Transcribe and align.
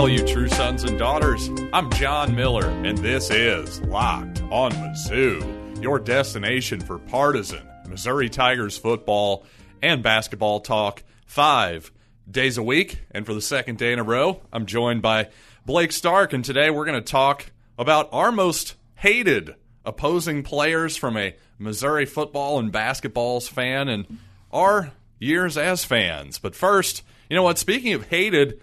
Hail, 0.00 0.08
you 0.08 0.26
true 0.26 0.48
sons 0.48 0.82
and 0.84 0.98
daughters. 0.98 1.50
I'm 1.74 1.90
John 1.90 2.34
Miller, 2.34 2.66
and 2.66 2.96
this 2.96 3.28
is 3.30 3.82
Locked 3.82 4.40
on 4.44 4.72
Mizzou, 4.72 5.82
your 5.82 5.98
destination 5.98 6.80
for 6.80 6.98
partisan 6.98 7.68
Missouri 7.86 8.30
Tigers 8.30 8.78
football 8.78 9.44
and 9.82 10.02
basketball 10.02 10.60
talk 10.60 11.02
five 11.26 11.92
days 12.30 12.56
a 12.56 12.62
week. 12.62 13.00
And 13.10 13.26
for 13.26 13.34
the 13.34 13.42
second 13.42 13.76
day 13.76 13.92
in 13.92 13.98
a 13.98 14.02
row, 14.02 14.40
I'm 14.50 14.64
joined 14.64 15.02
by 15.02 15.28
Blake 15.66 15.92
Stark, 15.92 16.32
and 16.32 16.42
today 16.42 16.70
we're 16.70 16.86
going 16.86 16.98
to 16.98 17.02
talk 17.02 17.52
about 17.76 18.08
our 18.10 18.32
most 18.32 18.76
hated 18.94 19.54
opposing 19.84 20.42
players 20.42 20.96
from 20.96 21.18
a 21.18 21.36
Missouri 21.58 22.06
football 22.06 22.58
and 22.58 22.72
basketballs 22.72 23.50
fan 23.50 23.90
and 23.90 24.18
our 24.50 24.92
years 25.18 25.58
as 25.58 25.84
fans. 25.84 26.38
But 26.38 26.54
first, 26.54 27.02
you 27.28 27.36
know 27.36 27.42
what? 27.42 27.58
Speaking 27.58 27.92
of 27.92 28.08
hated, 28.08 28.62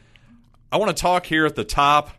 I 0.70 0.78
want 0.78 0.96
to 0.96 1.02
talk 1.02 1.26
here 1.26 1.46
at 1.46 1.56
the 1.56 1.64
top 1.64 2.12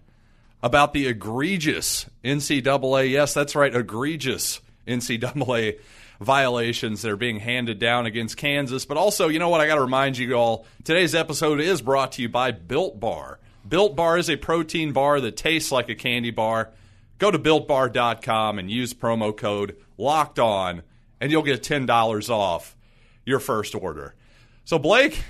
about 0.62 0.94
the 0.94 1.06
egregious 1.06 2.06
NCAA. 2.24 3.10
Yes, 3.10 3.34
that's 3.34 3.54
right, 3.54 3.74
egregious 3.74 4.60
NCAA 4.86 5.78
violations 6.20 7.02
that 7.02 7.10
are 7.10 7.16
being 7.16 7.40
handed 7.40 7.78
down 7.78 8.06
against 8.06 8.38
Kansas. 8.38 8.86
But 8.86 8.96
also, 8.96 9.28
you 9.28 9.38
know 9.38 9.50
what? 9.50 9.60
I 9.60 9.66
got 9.66 9.74
to 9.74 9.82
remind 9.82 10.16
you 10.16 10.32
all 10.34 10.66
today's 10.82 11.14
episode 11.14 11.60
is 11.60 11.82
brought 11.82 12.12
to 12.12 12.22
you 12.22 12.28
by 12.30 12.50
Built 12.50 12.98
Bar. 12.98 13.38
Built 13.68 13.94
Bar 13.94 14.16
is 14.16 14.30
a 14.30 14.36
protein 14.36 14.92
bar 14.92 15.20
that 15.20 15.36
tastes 15.36 15.70
like 15.70 15.90
a 15.90 15.94
candy 15.94 16.30
bar. 16.30 16.70
Go 17.18 17.30
to 17.30 17.38
builtbar.com 17.38 18.58
and 18.58 18.70
use 18.70 18.94
promo 18.94 19.36
code 19.36 19.76
locked 19.98 20.38
on, 20.38 20.82
and 21.20 21.30
you'll 21.30 21.42
get 21.42 21.62
$10 21.62 22.30
off 22.30 22.76
your 23.26 23.40
first 23.40 23.74
order. 23.74 24.14
So, 24.64 24.78
Blake, 24.78 25.22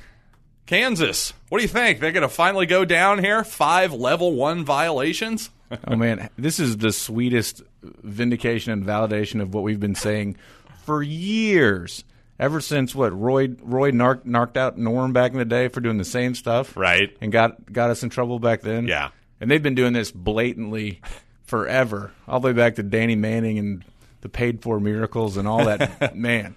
Kansas, 0.68 1.32
what 1.48 1.58
do 1.58 1.62
you 1.62 1.68
think? 1.68 1.98
They're 1.98 2.12
going 2.12 2.20
to 2.20 2.28
finally 2.28 2.66
go 2.66 2.84
down 2.84 3.24
here? 3.24 3.42
Five 3.42 3.94
level 3.94 4.34
one 4.34 4.66
violations? 4.66 5.48
oh, 5.88 5.96
man. 5.96 6.28
This 6.36 6.60
is 6.60 6.76
the 6.76 6.92
sweetest 6.92 7.62
vindication 7.82 8.72
and 8.72 8.84
validation 8.84 9.40
of 9.40 9.54
what 9.54 9.64
we've 9.64 9.80
been 9.80 9.94
saying 9.94 10.36
for 10.84 11.02
years. 11.02 12.04
Ever 12.38 12.60
since 12.60 12.94
what 12.94 13.18
Roy 13.18 13.48
Roy 13.62 13.92
narc, 13.92 14.26
narked 14.26 14.58
out 14.58 14.76
Norm 14.76 15.14
back 15.14 15.32
in 15.32 15.38
the 15.38 15.46
day 15.46 15.68
for 15.68 15.80
doing 15.80 15.96
the 15.96 16.04
same 16.04 16.34
stuff, 16.36 16.76
right? 16.76 17.16
And 17.20 17.32
got 17.32 17.72
got 17.72 17.90
us 17.90 18.04
in 18.04 18.10
trouble 18.10 18.38
back 18.38 18.60
then. 18.60 18.86
Yeah, 18.86 19.08
and 19.40 19.50
they've 19.50 19.62
been 19.62 19.74
doing 19.74 19.92
this 19.92 20.12
blatantly 20.12 21.00
forever, 21.42 22.12
all 22.28 22.38
the 22.38 22.46
way 22.46 22.52
back 22.52 22.76
to 22.76 22.84
Danny 22.84 23.16
Manning 23.16 23.58
and 23.58 23.84
the 24.20 24.28
paid 24.28 24.62
for 24.62 24.78
miracles 24.78 25.36
and 25.36 25.48
all 25.48 25.64
that. 25.64 26.14
man, 26.16 26.54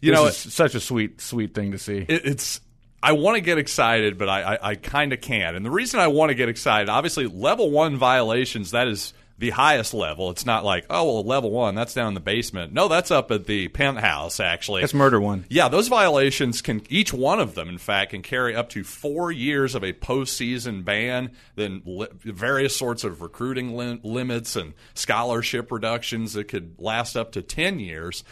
you 0.00 0.12
know, 0.12 0.24
it's 0.24 0.54
such 0.54 0.74
a 0.74 0.80
sweet 0.80 1.20
sweet 1.20 1.54
thing 1.54 1.72
to 1.72 1.78
see. 1.78 2.06
It, 2.08 2.24
it's 2.24 2.62
I 3.02 3.12
want 3.12 3.36
to 3.36 3.40
get 3.40 3.58
excited, 3.58 4.16
but 4.16 4.28
I, 4.28 4.54
I, 4.54 4.70
I 4.70 4.74
kind 4.76 5.12
of 5.12 5.20
can't. 5.20 5.56
And 5.56 5.66
the 5.66 5.70
reason 5.70 5.98
I 5.98 6.06
want 6.06 6.30
to 6.30 6.34
get 6.34 6.48
excited, 6.48 6.88
obviously, 6.88 7.26
level 7.26 7.70
one 7.70 7.96
violations, 7.96 8.70
that 8.70 8.86
is 8.86 9.12
the 9.42 9.50
highest 9.50 9.92
level. 9.92 10.30
It's 10.30 10.46
not 10.46 10.64
like, 10.64 10.86
oh, 10.88 11.04
well, 11.04 11.24
level 11.24 11.50
one, 11.50 11.74
that's 11.74 11.94
down 11.94 12.06
in 12.06 12.14
the 12.14 12.20
basement. 12.20 12.72
No, 12.72 12.86
that's 12.86 13.10
up 13.10 13.32
at 13.32 13.46
the 13.46 13.66
penthouse, 13.68 14.38
actually. 14.38 14.82
That's 14.82 14.94
murder 14.94 15.20
one. 15.20 15.46
Yeah, 15.48 15.68
those 15.68 15.88
violations 15.88 16.62
can, 16.62 16.80
each 16.88 17.12
one 17.12 17.40
of 17.40 17.56
them, 17.56 17.68
in 17.68 17.78
fact, 17.78 18.12
can 18.12 18.22
carry 18.22 18.54
up 18.54 18.68
to 18.68 18.84
four 18.84 19.32
years 19.32 19.74
of 19.74 19.82
a 19.82 19.92
postseason 19.92 20.84
ban, 20.84 21.32
then 21.56 21.82
li- 21.84 22.06
various 22.22 22.76
sorts 22.76 23.02
of 23.02 23.20
recruiting 23.20 23.76
lim- 23.76 24.00
limits 24.04 24.54
and 24.54 24.74
scholarship 24.94 25.72
reductions 25.72 26.34
that 26.34 26.44
could 26.44 26.76
last 26.78 27.16
up 27.16 27.32
to 27.32 27.42
10 27.42 27.80
years. 27.80 28.22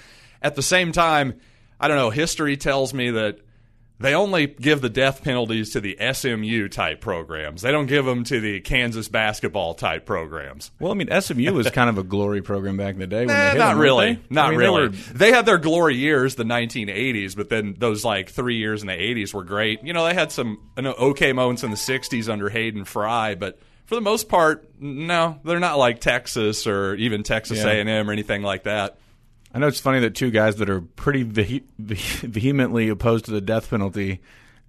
At 0.40 0.54
the 0.54 0.62
same 0.62 0.92
time, 0.92 1.40
I 1.80 1.88
don't 1.88 1.96
know, 1.96 2.10
history 2.10 2.56
tells 2.56 2.94
me 2.94 3.10
that 3.10 3.40
they 4.00 4.14
only 4.14 4.46
give 4.46 4.80
the 4.80 4.88
death 4.88 5.22
penalties 5.22 5.70
to 5.70 5.80
the 5.80 5.96
SMU 6.12 6.68
type 6.68 7.02
programs. 7.02 7.60
They 7.60 7.70
don't 7.70 7.86
give 7.86 8.06
them 8.06 8.24
to 8.24 8.40
the 8.40 8.60
Kansas 8.60 9.08
basketball 9.08 9.74
type 9.74 10.06
programs. 10.06 10.70
Well, 10.80 10.90
I 10.90 10.94
mean, 10.94 11.08
SMU 11.20 11.52
was 11.52 11.68
kind 11.72 11.90
of 11.90 11.98
a 11.98 12.02
glory 12.02 12.40
program 12.40 12.78
back 12.78 12.94
in 12.94 13.00
the 13.00 13.06
day. 13.06 13.26
Nah, 13.26 13.52
not 13.52 13.72
them, 13.72 13.78
really, 13.78 14.18
not 14.30 14.46
I 14.46 14.50
mean, 14.50 14.58
really. 14.58 14.88
They, 14.88 14.96
were... 14.96 15.18
they, 15.18 15.32
had 15.32 15.44
their 15.44 15.58
glory 15.58 15.96
years, 15.96 16.34
the 16.34 16.44
1980s, 16.44 17.36
but 17.36 17.50
then 17.50 17.76
those 17.78 18.02
like 18.02 18.30
three 18.30 18.56
years 18.56 18.80
in 18.80 18.88
the 18.88 18.94
80s 18.94 19.34
were 19.34 19.44
great. 19.44 19.84
You 19.84 19.92
know, 19.92 20.06
they 20.06 20.14
had 20.14 20.32
some 20.32 20.70
okay 20.78 21.34
moments 21.34 21.62
in 21.62 21.70
the 21.70 21.76
60s 21.76 22.30
under 22.30 22.48
Hayden 22.48 22.86
Fry, 22.86 23.34
but 23.34 23.58
for 23.84 23.96
the 23.96 24.00
most 24.00 24.28
part, 24.28 24.70
no, 24.78 25.40
they're 25.44 25.58
not 25.58 25.76
like 25.76 26.00
Texas 26.00 26.64
or 26.68 26.94
even 26.94 27.24
Texas 27.24 27.58
yeah. 27.58 27.70
A&M 27.70 28.08
or 28.08 28.12
anything 28.12 28.40
like 28.40 28.62
that. 28.62 28.99
I 29.52 29.58
know 29.58 29.66
it's 29.66 29.80
funny 29.80 30.00
that 30.00 30.14
two 30.14 30.30
guys 30.30 30.56
that 30.56 30.70
are 30.70 30.80
pretty 30.80 31.22
ve- 31.24 31.64
ve- 31.78 32.26
vehemently 32.26 32.88
opposed 32.88 33.24
to 33.26 33.30
the 33.32 33.40
death 33.40 33.70
penalty 33.70 34.20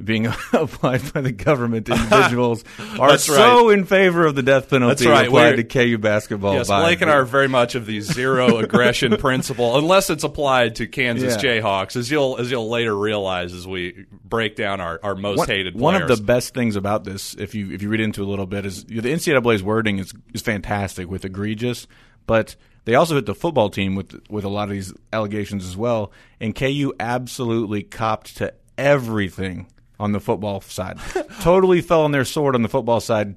being 0.03 0.25
applied 0.53 1.13
by 1.13 1.21
the 1.21 1.31
government 1.31 1.85
to 1.85 1.93
individuals 2.03 2.63
are 2.99 3.17
so 3.17 3.69
in 3.69 3.85
favor 3.85 4.25
of 4.25 4.35
the 4.35 4.43
death 4.43 4.69
penalty 4.69 5.07
right. 5.07 5.27
applied 5.27 5.57
We're, 5.57 5.63
to 5.63 5.63
KU 5.63 5.97
basketball. 5.97 6.55
Yes, 6.55 6.67
Blake 6.67 7.01
and 7.01 7.09
I 7.09 7.15
are 7.15 7.25
very 7.25 7.47
much 7.47 7.75
of 7.75 7.85
the 7.85 8.01
zero 8.01 8.57
aggression 8.57 9.17
principle, 9.17 9.77
unless 9.77 10.09
it's 10.09 10.23
applied 10.23 10.75
to 10.77 10.87
Kansas 10.87 11.35
yeah. 11.35 11.61
Jayhawks, 11.61 11.95
as 11.95 12.09
you'll 12.09 12.37
as 12.37 12.51
you'll 12.51 12.69
later 12.69 12.95
realize 12.95 13.53
as 13.53 13.67
we 13.67 14.05
break 14.23 14.55
down 14.55 14.81
our, 14.81 14.99
our 15.03 15.15
most 15.15 15.39
one, 15.39 15.47
hated. 15.47 15.73
Players. 15.73 15.81
One 15.81 16.01
of 16.01 16.07
the 16.07 16.21
best 16.21 16.53
things 16.53 16.75
about 16.75 17.03
this, 17.03 17.35
if 17.35 17.55
you 17.55 17.71
if 17.71 17.81
you 17.81 17.89
read 17.89 18.01
into 18.01 18.21
it 18.21 18.27
a 18.27 18.29
little 18.29 18.47
bit, 18.47 18.65
is 18.65 18.85
the 18.85 19.01
NCAA's 19.01 19.63
wording 19.63 19.99
is 19.99 20.13
is 20.33 20.41
fantastic 20.41 21.09
with 21.09 21.25
egregious, 21.25 21.87
but 22.25 22.55
they 22.85 22.95
also 22.95 23.15
hit 23.15 23.25
the 23.25 23.35
football 23.35 23.69
team 23.69 23.95
with 23.95 24.19
with 24.29 24.43
a 24.43 24.49
lot 24.49 24.63
of 24.63 24.71
these 24.71 24.93
allegations 25.13 25.65
as 25.65 25.77
well, 25.77 26.11
and 26.39 26.55
KU 26.55 26.93
absolutely 26.99 27.83
copped 27.83 28.37
to 28.37 28.53
everything 28.77 29.67
on 29.99 30.11
the 30.11 30.19
football 30.19 30.61
side. 30.61 30.97
totally 31.41 31.81
fell 31.81 32.01
on 32.01 32.11
their 32.11 32.25
sword 32.25 32.55
on 32.55 32.63
the 32.63 32.69
football 32.69 32.99
side. 32.99 33.35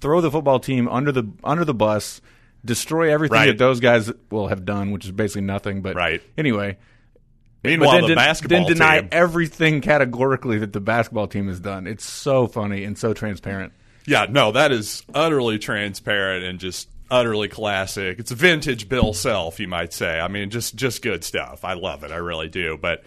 throw 0.00 0.20
the 0.20 0.30
football 0.30 0.60
team 0.60 0.88
under 0.88 1.12
the 1.12 1.30
under 1.42 1.64
the 1.64 1.74
bus, 1.74 2.20
destroy 2.64 3.12
everything 3.12 3.36
right. 3.36 3.46
that 3.46 3.58
those 3.58 3.80
guys 3.80 4.12
will 4.30 4.48
have 4.48 4.64
done, 4.64 4.90
which 4.90 5.06
is 5.06 5.12
basically 5.12 5.42
nothing. 5.42 5.82
But 5.82 5.96
right. 5.96 6.22
anyway. 6.36 6.78
Meanwhile, 7.62 8.02
then, 8.02 8.10
the 8.10 8.14
basketball 8.14 8.64
then 8.64 8.72
deny 8.74 9.00
team. 9.00 9.08
everything 9.10 9.80
categorically 9.80 10.58
that 10.58 10.74
the 10.74 10.82
basketball 10.82 11.28
team 11.28 11.48
has 11.48 11.60
done. 11.60 11.86
It's 11.86 12.04
so 12.04 12.46
funny 12.46 12.84
and 12.84 12.98
so 12.98 13.14
transparent. 13.14 13.72
Yeah, 14.06 14.26
no, 14.28 14.52
that 14.52 14.70
is 14.70 15.02
utterly 15.14 15.58
transparent 15.58 16.44
and 16.44 16.58
just 16.58 16.90
utterly 17.10 17.48
classic. 17.48 18.18
It's 18.18 18.30
vintage 18.30 18.88
Bill 18.88 19.12
Self, 19.12 19.60
you 19.60 19.68
might 19.68 19.92
say. 19.92 20.18
I 20.20 20.28
mean, 20.28 20.50
just 20.50 20.74
just 20.74 21.02
good 21.02 21.24
stuff. 21.24 21.64
I 21.64 21.74
love 21.74 22.04
it. 22.04 22.10
I 22.10 22.16
really 22.16 22.48
do. 22.48 22.78
But 22.80 23.04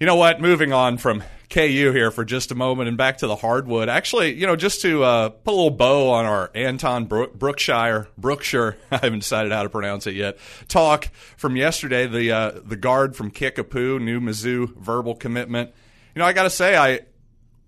you 0.00 0.06
know 0.06 0.16
what? 0.16 0.40
Moving 0.40 0.72
on 0.72 0.98
from 0.98 1.22
KU 1.50 1.92
here 1.92 2.10
for 2.10 2.24
just 2.24 2.50
a 2.50 2.54
moment 2.54 2.88
and 2.88 2.96
back 2.96 3.18
to 3.18 3.26
the 3.26 3.36
hardwood. 3.36 3.88
Actually, 3.88 4.34
you 4.34 4.46
know, 4.46 4.56
just 4.56 4.82
to 4.82 5.04
uh, 5.04 5.28
put 5.28 5.52
a 5.52 5.56
little 5.56 5.70
bow 5.70 6.10
on 6.10 6.24
our 6.24 6.50
Anton 6.54 7.04
Brook- 7.04 7.34
Brookshire, 7.34 8.08
Brookshire, 8.18 8.76
I 8.90 8.96
haven't 8.96 9.20
decided 9.20 9.52
how 9.52 9.62
to 9.62 9.68
pronounce 9.68 10.06
it 10.06 10.14
yet, 10.14 10.38
talk 10.68 11.10
from 11.36 11.56
yesterday, 11.56 12.06
the 12.06 12.32
uh, 12.32 12.52
the 12.64 12.76
guard 12.76 13.14
from 13.14 13.30
Kickapoo, 13.30 14.00
new 14.00 14.20
Mizzou 14.20 14.74
verbal 14.76 15.14
commitment. 15.14 15.70
You 16.14 16.20
know, 16.20 16.26
I 16.26 16.32
got 16.32 16.44
to 16.44 16.50
say, 16.50 16.76
I 16.76 17.00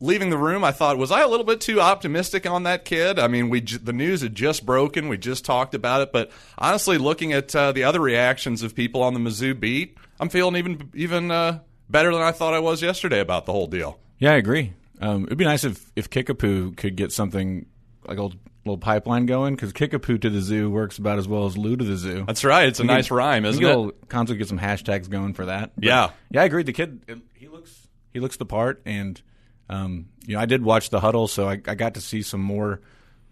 leaving 0.01 0.31
the 0.31 0.39
room, 0.39 0.65
I 0.65 0.73
thought, 0.73 0.99
was 0.99 1.11
I 1.11 1.23
a 1.23 1.29
little 1.29 1.47
bit 1.47 1.61
too 1.61 1.81
optimistic 1.81 2.47
on 2.47 2.65
that 2.65 2.84
kid? 2.84 3.19
I 3.19 3.29
mean, 3.29 3.49
we 3.49 3.61
the 3.61 3.93
news 3.93 4.23
had 4.23 4.34
just 4.34 4.67
broken, 4.67 5.09
we 5.09 5.19
just 5.19 5.45
talked 5.45 5.75
about 5.75 6.01
it, 6.03 6.12
but 6.12 6.31
honestly, 6.59 6.99
looking 6.99 7.33
at 7.33 7.55
uh, 7.55 7.73
the 7.73 7.84
other 7.84 8.01
reactions 8.01 8.62
of 8.62 8.75
people 8.75 9.03
on 9.03 9.15
the 9.15 9.21
Mizzou 9.21 9.59
beat, 9.59 9.97
I'm 10.21 10.29
feeling 10.29 10.57
even 10.57 10.91
even 10.95 11.31
uh, 11.31 11.61
better 11.89 12.12
than 12.12 12.23
I 12.23 12.33
thought 12.33 12.55
I 12.55 12.61
was 12.61 12.83
yesterday 12.83 13.21
about 13.21 13.47
the 13.47 13.53
whole 13.53 13.67
deal. 13.67 13.99
Yeah, 14.19 14.33
I 14.33 14.37
agree. 14.37 14.73
Um, 15.01 15.25
it'd 15.25 15.39
be 15.39 15.45
nice 15.45 15.65
if 15.65 15.91
if 15.97 16.11
Kickapoo 16.11 16.73
could 16.77 16.97
get 16.97 17.13
something 17.13 17.67
like 18.07 18.19
a 18.19 18.23
little 18.67 18.78
pipeline 18.78 19.27
going 19.27 19.55
because 19.55 19.73
Kickapoo 19.73 20.19
to 20.19 20.31
the 20.31 20.41
zoo 20.41 20.71
works 20.71 20.99
about 20.99 21.19
as 21.19 21.28
well 21.28 21.47
as 21.47 21.57
Lou 21.57 21.77
to 21.77 21.84
the 21.84 21.97
zoo. 21.97 22.25
That's 22.27 22.45
right. 22.45 22.66
It's 22.66 22.81
a 22.81 22.84
nice 22.84 23.10
rhyme, 23.10 23.45
isn't 23.45 23.63
it? 23.63 24.09
Constantly 24.09 24.39
get 24.39 24.48
some 24.48 24.59
hashtags 24.59 25.09
going 25.09 25.34
for 25.34 25.47
that. 25.47 25.72
But 25.77 25.84
yeah, 25.84 26.10
yeah, 26.31 26.43
I 26.43 26.45
agree. 26.45 26.63
The 26.63 26.72
kid, 26.72 27.22
he 27.34 27.48
looks 27.48 27.89
he 28.13 28.21
looks 28.21 28.37
the 28.37 28.47
part 28.47 28.81
and 28.87 29.21
um, 29.68 30.07
you 30.27 30.34
know, 30.34 30.41
I 30.41 30.47
did 30.47 30.63
watch 30.63 30.91
the 30.91 31.01
huddle, 31.01 31.27
so 31.28 31.48
I, 31.48 31.60
I, 31.66 31.74
got 31.74 31.95
to 31.95 32.01
see 32.01 32.22
some 32.22 32.41
more 32.41 32.80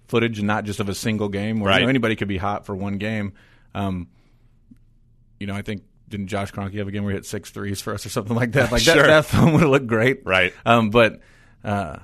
footage, 0.08 0.38
and 0.38 0.48
not 0.48 0.64
just 0.64 0.80
of 0.80 0.88
a 0.88 0.94
single 0.94 1.28
game 1.28 1.60
where 1.60 1.70
right. 1.70 1.78
you 1.78 1.86
know, 1.86 1.90
anybody 1.90 2.16
could 2.16 2.28
be 2.28 2.38
hot 2.38 2.66
for 2.66 2.74
one 2.74 2.98
game. 2.98 3.34
Um, 3.74 4.08
you 5.38 5.46
know, 5.46 5.54
I 5.54 5.62
think 5.62 5.82
didn't 6.08 6.28
Josh 6.28 6.52
Kroenke 6.52 6.74
have 6.78 6.88
a 6.88 6.90
game 6.90 7.04
where 7.04 7.12
he 7.12 7.16
hit 7.16 7.26
six 7.26 7.50
threes 7.50 7.80
for 7.80 7.94
us 7.94 8.04
or 8.04 8.08
something 8.08 8.36
like 8.36 8.52
that? 8.52 8.70
Like 8.72 8.82
sure. 8.82 8.96
that, 8.96 9.06
that 9.06 9.24
film 9.26 9.52
would 9.52 9.62
have 9.62 9.70
looked 9.70 9.86
great, 9.86 10.24
right? 10.24 10.52
Um, 10.66 10.90
but 10.90 11.20
uh, 11.62 11.98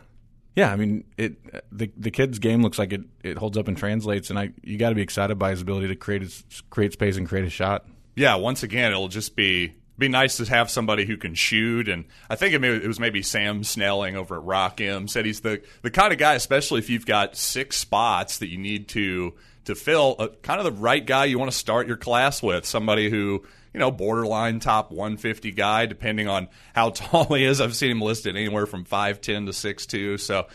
yeah, 0.55 0.73
I 0.73 0.77
mean, 0.77 1.05
it 1.17 1.37
the 1.73 1.91
the 1.97 2.11
kid's 2.11 2.39
game 2.39 2.63
looks 2.63 2.79
like 2.79 2.93
it, 2.93 3.03
it 3.23 3.37
holds 3.37 3.59
up 3.59 3.67
and 3.67 3.77
translates, 3.77 4.31
and 4.31 4.39
I 4.39 4.51
you 4.63 4.79
got 4.79 4.91
to 4.91 4.95
be 4.95 5.03
excited 5.03 5.39
by 5.39 5.51
his 5.51 5.63
ability 5.63 5.89
to 5.89 5.97
create 5.97 6.23
his, 6.23 6.45
create 6.71 6.93
space 6.93 7.17
and 7.17 7.29
create 7.29 7.45
a 7.45 7.51
shot. 7.51 7.87
Yeah, 8.15 8.37
once 8.37 8.63
again, 8.63 8.93
it'll 8.93 9.09
just 9.09 9.37
be 9.37 9.75
be 10.01 10.09
nice 10.09 10.39
to 10.39 10.45
have 10.47 10.71
somebody 10.71 11.05
who 11.05 11.17
can 11.17 11.35
shoot. 11.35 11.89
And 11.89 12.07
I 12.29 12.35
think 12.35 12.55
it, 12.55 12.87
was 12.87 12.99
maybe 12.99 13.23
Sam 13.23 13.63
Snelling 13.63 14.17
over 14.17 14.37
at 14.37 14.43
Rock 14.43 14.81
M 14.81 15.07
said 15.07 15.25
he's 15.25 15.41
the 15.41 15.63
the 15.83 15.91
kind 15.91 16.13
of 16.13 16.19
guy, 16.19 16.35
especially 16.35 16.81
if 16.81 16.91
you've 16.91 17.07
got 17.07 17.37
six 17.37 17.77
spots 17.77 18.39
that 18.39 18.49
you 18.49 18.59
need 18.59 18.89
to 18.89 19.35
to 19.67 19.75
fill, 19.75 20.17
uh, 20.19 20.29
kind 20.43 20.59
of 20.59 20.65
the 20.65 20.81
right 20.81 21.05
guy 21.05 21.27
you 21.27 21.39
want 21.39 21.51
to 21.51 21.57
start 21.57 21.87
your 21.87 21.97
class 21.97 22.43
with. 22.43 22.67
Somebody 22.67 23.11
who 23.11 23.45
you 23.73 23.79
know 23.79 23.93
borderline 23.93 24.59
top 24.59 24.91
150 24.91 25.53
guy, 25.53 25.87
depending 25.87 26.27
on 26.27 26.49
how 26.75 26.91
tall 26.95 27.35
he 27.35 27.45
is. 27.45 27.61
I've 27.61 27.77
seen 27.77 27.93
him 27.93 28.01
listed 28.01 28.37
anywhere 28.37 28.67
from 28.67 28.85
five 28.85 29.21
ten 29.21 29.47
to 29.47 29.53
six 29.53 29.87
two. 29.87 30.19
So 30.19 30.49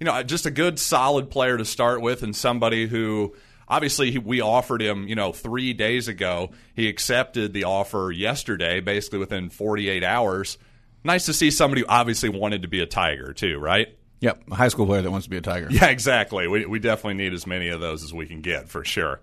you 0.00 0.04
know, 0.04 0.22
just 0.22 0.44
a 0.44 0.50
good, 0.50 0.78
solid 0.78 1.30
player 1.30 1.56
to 1.56 1.64
start 1.64 2.02
with, 2.02 2.22
and 2.22 2.34
somebody 2.34 2.86
who 2.86 3.34
obviously 3.68 4.18
we 4.18 4.40
offered 4.40 4.82
him, 4.82 5.08
you 5.08 5.14
know, 5.14 5.32
three 5.32 5.72
days 5.72 6.08
ago. 6.08 6.50
He 6.74 6.88
accepted 6.88 7.52
the 7.52 7.64
offer 7.64 8.10
yesterday, 8.10 8.80
basically 8.80 9.18
within 9.18 9.50
48 9.50 10.04
hours. 10.04 10.58
Nice 11.04 11.26
to 11.26 11.32
see 11.32 11.50
somebody 11.50 11.82
who 11.82 11.86
obviously 11.88 12.28
wanted 12.28 12.62
to 12.62 12.68
be 12.68 12.80
a 12.80 12.86
Tiger 12.86 13.32
too, 13.32 13.58
right? 13.58 13.96
Yep, 14.20 14.44
a 14.50 14.54
high 14.54 14.68
school 14.68 14.86
player 14.86 15.02
that 15.02 15.10
wants 15.10 15.26
to 15.26 15.30
be 15.30 15.36
a 15.36 15.42
Tiger. 15.42 15.68
Yeah, 15.70 15.86
exactly. 15.86 16.48
We 16.48 16.66
we 16.66 16.78
definitely 16.78 17.22
need 17.22 17.32
as 17.32 17.46
many 17.46 17.68
of 17.68 17.80
those 17.80 18.02
as 18.02 18.12
we 18.12 18.26
can 18.26 18.40
get 18.40 18.68
for 18.68 18.84
sure. 18.84 19.20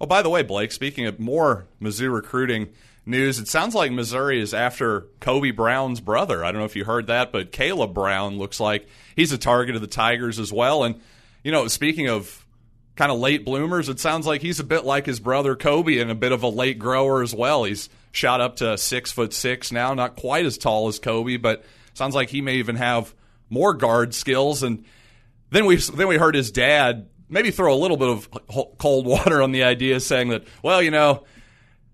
Oh, 0.00 0.06
by 0.06 0.22
the 0.22 0.30
way, 0.30 0.42
Blake, 0.42 0.72
speaking 0.72 1.06
of 1.06 1.18
more 1.18 1.66
Mizzou 1.82 2.12
recruiting 2.12 2.68
news, 3.04 3.38
it 3.38 3.48
sounds 3.48 3.74
like 3.74 3.90
Missouri 3.90 4.40
is 4.40 4.54
after 4.54 5.08
Kobe 5.20 5.50
Brown's 5.50 6.00
brother. 6.00 6.44
I 6.44 6.52
don't 6.52 6.60
know 6.60 6.66
if 6.66 6.76
you 6.76 6.84
heard 6.84 7.08
that, 7.08 7.32
but 7.32 7.52
Caleb 7.52 7.94
Brown 7.94 8.38
looks 8.38 8.60
like 8.60 8.86
he's 9.16 9.32
a 9.32 9.38
target 9.38 9.74
of 9.74 9.80
the 9.80 9.88
Tigers 9.88 10.38
as 10.38 10.52
well. 10.52 10.84
And, 10.84 11.00
you 11.42 11.50
know, 11.50 11.66
speaking 11.66 12.08
of 12.08 12.46
kind 12.98 13.12
of 13.12 13.20
late 13.20 13.44
bloomers, 13.44 13.88
it 13.88 14.00
sounds 14.00 14.26
like 14.26 14.42
he's 14.42 14.58
a 14.58 14.64
bit 14.64 14.84
like 14.84 15.06
his 15.06 15.20
brother 15.20 15.54
Kobe 15.54 15.98
and 15.98 16.10
a 16.10 16.16
bit 16.16 16.32
of 16.32 16.42
a 16.42 16.48
late 16.48 16.80
grower 16.80 17.22
as 17.22 17.32
well. 17.32 17.62
He's 17.62 17.88
shot 18.10 18.40
up 18.40 18.56
to 18.56 18.76
six 18.76 19.12
foot 19.12 19.32
six 19.32 19.70
now, 19.70 19.94
not 19.94 20.16
quite 20.16 20.44
as 20.44 20.58
tall 20.58 20.88
as 20.88 20.98
Kobe, 20.98 21.36
but 21.36 21.64
sounds 21.94 22.16
like 22.16 22.28
he 22.28 22.40
may 22.40 22.56
even 22.56 22.74
have 22.74 23.14
more 23.48 23.72
guard 23.72 24.14
skills. 24.14 24.64
And 24.64 24.84
then 25.50 25.64
we 25.64 25.76
then 25.76 26.08
we 26.08 26.16
heard 26.16 26.34
his 26.34 26.50
dad 26.50 27.08
maybe 27.28 27.52
throw 27.52 27.72
a 27.72 27.78
little 27.78 27.96
bit 27.96 28.08
of 28.08 28.78
cold 28.78 29.06
water 29.06 29.42
on 29.42 29.52
the 29.52 29.62
idea, 29.62 30.00
saying 30.00 30.30
that, 30.30 30.42
well, 30.64 30.82
you 30.82 30.90
know, 30.90 31.22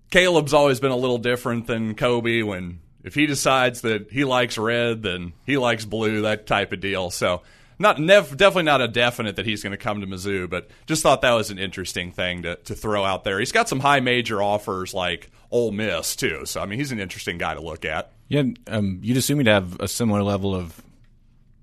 Caleb's 0.09 0.55
always 0.55 0.79
been 0.79 0.91
a 0.91 0.97
little 0.97 1.19
different 1.19 1.67
than 1.67 1.93
Kobe. 1.93 2.41
When 2.41 2.79
if 3.03 3.13
he 3.13 3.27
decides 3.27 3.81
that 3.81 4.11
he 4.11 4.23
likes 4.23 4.57
red, 4.57 5.03
then 5.03 5.33
he 5.45 5.57
likes 5.57 5.85
blue, 5.85 6.23
that 6.23 6.47
type 6.47 6.73
of 6.73 6.79
deal. 6.79 7.11
So. 7.11 7.43
Not 7.77 7.99
nev- 7.99 8.37
definitely 8.37 8.63
not 8.63 8.81
a 8.81 8.87
definite 8.87 9.35
that 9.35 9.45
he's 9.45 9.61
going 9.61 9.71
to 9.71 9.77
come 9.77 10.01
to 10.01 10.07
Mizzou, 10.07 10.49
but 10.49 10.69
just 10.85 11.03
thought 11.03 11.21
that 11.21 11.33
was 11.33 11.51
an 11.51 11.59
interesting 11.59 12.11
thing 12.11 12.43
to, 12.43 12.55
to 12.55 12.75
throw 12.75 13.03
out 13.03 13.23
there. 13.23 13.39
He's 13.39 13.51
got 13.51 13.67
some 13.67 13.79
high 13.79 13.99
major 13.99 14.41
offers 14.41 14.93
like 14.93 15.29
Ole 15.51 15.71
Miss 15.71 16.15
too, 16.15 16.45
so 16.45 16.61
I 16.61 16.65
mean 16.65 16.79
he's 16.79 16.91
an 16.91 16.99
interesting 16.99 17.37
guy 17.37 17.53
to 17.53 17.61
look 17.61 17.85
at. 17.85 18.11
Yeah, 18.27 18.43
um, 18.67 18.99
you'd 19.01 19.17
assume 19.17 19.39
he'd 19.39 19.47
have 19.47 19.79
a 19.79 19.87
similar 19.87 20.23
level 20.23 20.55
of 20.55 20.81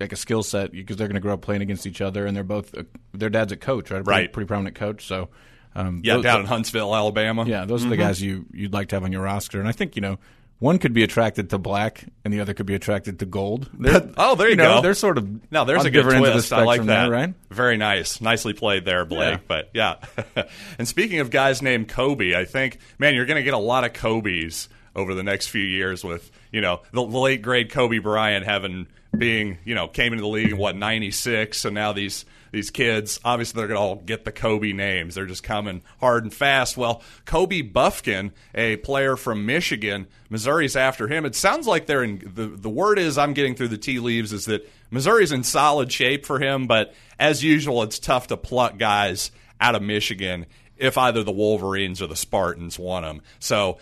like 0.01 0.13
a 0.13 0.17
skill 0.17 0.43
set 0.43 0.73
because 0.73 0.97
they're 0.97 1.09
going 1.09 1.15
to 1.15 1.21
grow 1.21 1.35
up 1.35 1.43
playing 1.43 1.63
against 1.63 1.87
each 1.87 2.01
other, 2.01 2.27
and 2.27 2.37
they're 2.37 2.45
both 2.45 2.77
uh, 2.77 2.83
their 3.13 3.31
dad's 3.31 3.53
a 3.53 3.57
coach, 3.57 3.91
right? 3.91 4.01
A 4.01 4.05
pretty, 4.05 4.21
right, 4.23 4.33
pretty 4.33 4.47
prominent 4.47 4.77
coach. 4.77 5.07
So 5.07 5.31
um, 5.75 6.03
yeah, 6.05 6.15
those, 6.15 6.25
down 6.25 6.41
in 6.41 6.47
Huntsville, 6.47 6.95
Alabama. 6.95 7.45
Yeah, 7.47 7.65
those 7.65 7.85
are 7.85 7.89
the 7.89 7.95
mm-hmm. 7.95 8.05
guys 8.05 8.21
you 8.21 8.47
you'd 8.53 8.73
like 8.73 8.89
to 8.89 8.97
have 8.97 9.05
on 9.05 9.13
your 9.13 9.23
roster, 9.23 9.59
and 9.59 9.69
I 9.69 9.73
think 9.73 9.97
you 9.97 10.03
know 10.03 10.19
one 10.63 10.79
could 10.79 10.93
be 10.95 11.03
attracted 11.03 11.51
to 11.51 11.59
black 11.59 12.05
and 12.25 12.33
the 12.33 12.39
other 12.39 12.55
could 12.55 12.67
be 12.67 12.77
attracted 12.77 13.19
to 13.19 13.27
gold. 13.27 13.69
oh, 14.17 14.37
there 14.37 14.47
you, 14.47 14.53
you 14.53 14.57
know, 14.57 14.77
go. 14.77 14.83
They're 14.83 14.95
sort 14.95 15.19
of 15.19 15.51
now. 15.51 15.65
There's 15.65 15.85
a 15.85 15.91
good 15.91 16.05
twist. 16.05 16.53
I 16.53 16.63
like 16.63 16.85
that. 16.85 17.03
There, 17.03 17.11
right? 17.11 17.35
Very 17.51 17.77
nice, 17.77 18.21
nicely 18.21 18.53
played 18.53 18.85
there, 18.85 19.05
Blake. 19.05 19.41
Yeah. 19.41 19.45
But 19.49 19.71
yeah. 19.75 20.45
and 20.79 20.87
speaking 20.87 21.19
of 21.19 21.31
guys 21.31 21.63
named 21.63 21.89
Kobe, 21.89 22.37
I 22.37 22.45
think 22.45 22.79
man, 23.01 23.17
you're 23.17 23.27
going 23.27 23.39
to 23.39 23.43
get 23.43 23.55
a 23.55 23.59
lot 23.59 23.83
of 23.83 23.93
Kobe's 23.93 24.69
over 24.95 25.15
the 25.15 25.25
next 25.25 25.49
few 25.49 25.65
years 25.65 26.05
with 26.05 26.31
you 26.53 26.61
know 26.61 26.83
the, 26.93 27.05
the 27.05 27.19
late 27.19 27.43
great 27.43 27.73
Kobe 27.73 27.99
Bryant 27.99 28.45
having 28.45 28.87
being 29.19 29.59
you 29.65 29.75
know 29.75 29.89
came 29.89 30.13
into 30.13 30.23
the 30.23 30.29
league 30.29 30.53
in 30.53 30.59
what 30.59 30.77
'96, 30.77 31.59
so 31.59 31.71
now 31.71 31.93
these 31.93 32.25
these 32.53 32.71
kids 32.71 33.19
obviously 33.25 33.59
they're 33.59 33.67
going 33.67 33.79
to 33.79 33.83
all 33.83 33.97
get 33.97 34.25
the 34.25 34.31
Kobe 34.31 34.73
names. 34.73 35.15
They're 35.15 35.27
just 35.27 35.43
coming 35.43 35.83
hard 35.99 36.23
and 36.23 36.33
fast. 36.33 36.77
Well, 36.77 37.03
Kobe 37.25 37.63
Bufkin, 37.63 38.31
a 38.55 38.77
player 38.77 39.17
from 39.17 39.45
Michigan, 39.45 40.07
Missouri's 40.31 40.77
after 40.77 41.09
him. 41.09 41.25
It 41.25 41.35
sounds 41.35 41.67
like 41.67 41.87
they're 41.87 42.05
in 42.05 42.31
the 42.35 42.47
the 42.47 42.71
word 42.71 42.99
is 42.99 43.19
I'm 43.19 43.33
getting 43.33 43.55
through 43.55 43.69
the 43.69 43.79
tea 43.79 43.99
leaves 43.99 44.33
is 44.33 44.45
that 44.45 44.71
Missouri's 44.91 45.33
in 45.33 45.43
solid 45.43 45.91
shape 45.91 46.25
for 46.25 46.39
him, 46.39 46.67
but 46.67 46.95
as 47.19 47.43
usual, 47.43 47.83
it's 47.83 47.99
tough 47.99 48.29
to 48.29 48.37
pluck 48.37 48.79
guys 48.79 49.33
out 49.61 49.75
of 49.75 49.83
Michigan 49.83 50.47
if 50.77 50.99
either 50.99 51.23
the 51.23 51.33
Wolverines 51.33 52.03
or 52.03 52.07
the 52.07 52.17
Spartans 52.17 52.79
want 52.79 53.07
them. 53.07 53.23
So 53.39 53.79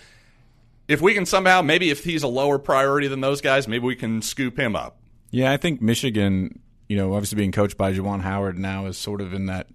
if 0.86 1.00
we 1.00 1.14
can 1.14 1.24
somehow, 1.24 1.62
maybe 1.62 1.90
if 1.90 2.04
he's 2.04 2.22
a 2.22 2.28
lower 2.28 2.58
priority 2.58 3.08
than 3.08 3.20
those 3.20 3.40
guys, 3.40 3.66
maybe 3.66 3.86
we 3.86 3.96
can 3.96 4.22
scoop 4.22 4.58
him 4.58 4.76
up. 4.76 4.98
Yeah, 5.30 5.52
I 5.52 5.56
think 5.56 5.80
Michigan, 5.80 6.58
you 6.90 6.96
know, 6.96 7.14
obviously 7.14 7.36
being 7.36 7.52
coached 7.52 7.76
by 7.76 7.92
Juwan 7.92 8.20
Howard 8.20 8.58
now 8.58 8.86
is 8.86 8.98
sort 8.98 9.20
of 9.20 9.32
in 9.32 9.46
that 9.46 9.68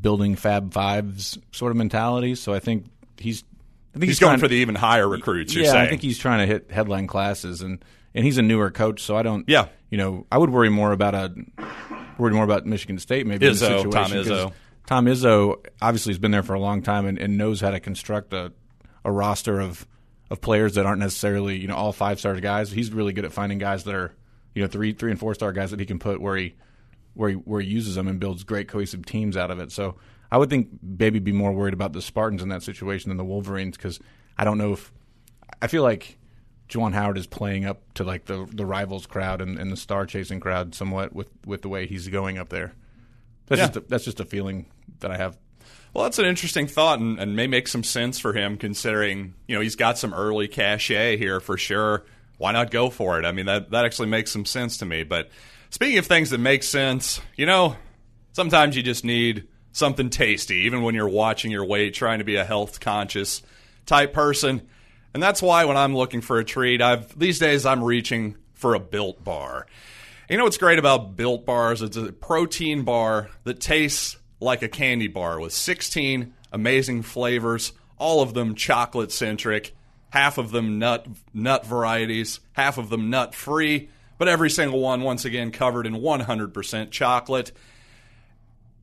building 0.00 0.36
Fab 0.36 0.72
Fives 0.72 1.36
sort 1.50 1.72
of 1.72 1.76
mentality. 1.76 2.36
So 2.36 2.54
I 2.54 2.60
think 2.60 2.86
he's, 3.18 3.42
I 3.92 3.98
think 3.98 4.04
he's, 4.04 4.10
he's 4.10 4.20
going 4.20 4.38
for 4.38 4.46
the 4.46 4.54
even 4.54 4.76
higher 4.76 5.08
recruits. 5.08 5.56
yeah, 5.56 5.72
saying. 5.72 5.86
I 5.86 5.88
think 5.88 6.02
he's 6.02 6.16
trying 6.16 6.38
to 6.38 6.46
hit 6.46 6.70
headline 6.70 7.08
classes, 7.08 7.62
and 7.62 7.84
and 8.14 8.24
he's 8.24 8.38
a 8.38 8.42
newer 8.42 8.70
coach, 8.70 9.02
so 9.02 9.16
I 9.16 9.24
don't. 9.24 9.48
Yeah, 9.48 9.66
you 9.90 9.98
know, 9.98 10.24
I 10.30 10.38
would 10.38 10.50
worry 10.50 10.68
more 10.68 10.92
about 10.92 11.16
a 11.16 11.34
worry 12.16 12.32
more 12.32 12.44
about 12.44 12.64
Michigan 12.64 13.00
State 13.00 13.26
maybe 13.26 13.46
Izzo, 13.46 13.90
Tom 13.90 14.12
Izzo. 14.12 14.52
Tom 14.86 15.06
Izzo 15.06 15.66
obviously 15.82 16.12
has 16.12 16.20
been 16.20 16.30
there 16.30 16.44
for 16.44 16.54
a 16.54 16.60
long 16.60 16.80
time 16.80 17.06
and, 17.06 17.18
and 17.18 17.36
knows 17.36 17.60
how 17.60 17.70
to 17.70 17.80
construct 17.80 18.32
a 18.32 18.52
a 19.04 19.10
roster 19.10 19.58
of 19.58 19.84
of 20.30 20.40
players 20.40 20.76
that 20.76 20.86
aren't 20.86 21.00
necessarily 21.00 21.58
you 21.58 21.66
know 21.66 21.74
all 21.74 21.90
five 21.90 22.20
star 22.20 22.38
guys. 22.38 22.70
He's 22.70 22.92
really 22.92 23.12
good 23.12 23.24
at 23.24 23.32
finding 23.32 23.58
guys 23.58 23.82
that 23.82 23.96
are 23.96 24.14
you 24.54 24.62
know 24.62 24.68
three 24.68 24.92
three 24.92 25.10
and 25.10 25.20
four 25.20 25.34
star 25.34 25.52
guys 25.52 25.70
that 25.70 25.80
he 25.80 25.86
can 25.86 25.98
put 25.98 26.20
where 26.20 26.36
he 26.36 26.54
where 27.14 27.30
he 27.30 27.36
where 27.36 27.60
he 27.60 27.68
uses 27.68 27.94
them 27.94 28.08
and 28.08 28.20
builds 28.20 28.44
great 28.44 28.68
cohesive 28.68 29.04
teams 29.06 29.36
out 29.36 29.50
of 29.50 29.58
it. 29.60 29.72
So 29.72 29.96
I 30.30 30.38
would 30.38 30.50
think 30.50 30.68
maybe 30.82 31.18
be 31.18 31.32
more 31.32 31.52
worried 31.52 31.74
about 31.74 31.92
the 31.92 32.02
Spartans 32.02 32.42
in 32.42 32.48
that 32.48 32.62
situation 32.62 33.10
than 33.10 33.16
the 33.16 33.24
Wolverines 33.24 33.76
because 33.76 34.00
I 34.36 34.44
don't 34.44 34.58
know 34.58 34.72
if 34.72 34.92
I 35.62 35.66
feel 35.66 35.82
like 35.82 36.18
Juwan 36.68 36.92
Howard 36.92 37.18
is 37.18 37.26
playing 37.26 37.64
up 37.64 37.82
to 37.94 38.04
like 38.04 38.24
the 38.24 38.48
the 38.50 38.66
rivals 38.66 39.06
crowd 39.06 39.40
and, 39.40 39.58
and 39.58 39.70
the 39.70 39.76
star 39.76 40.06
chasing 40.06 40.40
crowd 40.40 40.74
somewhat 40.74 41.14
with 41.14 41.28
with 41.46 41.62
the 41.62 41.68
way 41.68 41.86
he's 41.86 42.08
going 42.08 42.38
up 42.38 42.48
there. 42.48 42.74
That's 43.46 43.60
yeah. 43.60 43.66
just 43.66 43.76
a, 43.76 43.80
that's 43.80 44.04
just 44.04 44.20
a 44.20 44.24
feeling 44.24 44.66
that 45.00 45.10
I 45.10 45.16
have. 45.16 45.36
Well, 45.92 46.04
that's 46.04 46.18
an 46.18 46.24
interesting 46.24 46.66
thought, 46.66 46.98
and, 46.98 47.20
and, 47.20 47.36
may 47.36 47.46
make 47.46 47.68
some 47.68 47.84
sense 47.84 48.18
for 48.18 48.32
him, 48.32 48.56
considering 48.56 49.34
you 49.46 49.54
know 49.54 49.60
he's 49.60 49.76
got 49.76 49.98
some 49.98 50.12
early 50.12 50.48
cachet 50.48 51.18
here 51.18 51.38
for 51.38 51.56
sure. 51.56 52.04
Why 52.38 52.52
not 52.52 52.70
go 52.70 52.90
for 52.90 53.18
it? 53.18 53.24
I 53.24 53.32
mean, 53.32 53.46
that 53.46 53.70
that 53.70 53.84
actually 53.84 54.08
makes 54.08 54.30
some 54.30 54.44
sense 54.44 54.78
to 54.78 54.84
me. 54.84 55.02
But 55.04 55.30
speaking 55.70 55.98
of 55.98 56.06
things 56.06 56.30
that 56.30 56.38
make 56.38 56.62
sense, 56.62 57.20
you 57.36 57.46
know, 57.46 57.76
sometimes 58.32 58.76
you 58.76 58.82
just 58.82 59.04
need 59.04 59.48
something 59.72 60.10
tasty, 60.10 60.56
even 60.66 60.82
when 60.82 60.94
you're 60.94 61.08
watching 61.08 61.50
your 61.50 61.64
weight, 61.64 61.94
trying 61.94 62.18
to 62.18 62.24
be 62.24 62.36
a 62.36 62.44
health 62.44 62.80
conscious 62.80 63.42
type 63.86 64.12
person. 64.12 64.62
And 65.12 65.22
that's 65.22 65.42
why 65.42 65.64
when 65.64 65.76
I'm 65.76 65.94
looking 65.96 66.20
for 66.20 66.38
a 66.38 66.44
treat, 66.44 66.82
I've 66.82 67.16
these 67.18 67.38
days 67.38 67.66
I'm 67.66 67.82
reaching 67.82 68.36
for 68.54 68.74
a 68.74 68.80
built 68.80 69.22
bar. 69.22 69.66
You 70.28 70.38
know 70.38 70.44
what's 70.44 70.58
great 70.58 70.78
about 70.78 71.16
built 71.16 71.44
bars? 71.44 71.82
It's 71.82 71.96
a 71.96 72.12
protein 72.12 72.82
bar 72.82 73.28
that 73.44 73.60
tastes 73.60 74.16
like 74.40 74.62
a 74.62 74.68
candy 74.68 75.06
bar 75.06 75.38
with 75.38 75.52
16 75.52 76.32
amazing 76.50 77.02
flavors, 77.02 77.72
all 77.98 78.22
of 78.22 78.32
them 78.32 78.54
chocolate 78.54 79.12
centric, 79.12 79.74
half 80.14 80.38
of 80.38 80.52
them 80.52 80.78
nut 80.78 81.08
nut 81.34 81.66
varieties, 81.66 82.38
half 82.52 82.78
of 82.78 82.88
them 82.88 83.10
nut 83.10 83.34
free, 83.34 83.88
but 84.16 84.28
every 84.28 84.48
single 84.48 84.78
one 84.78 85.02
once 85.02 85.24
again 85.24 85.50
covered 85.50 85.86
in 85.86 85.94
100% 85.94 86.90
chocolate. 86.92 87.50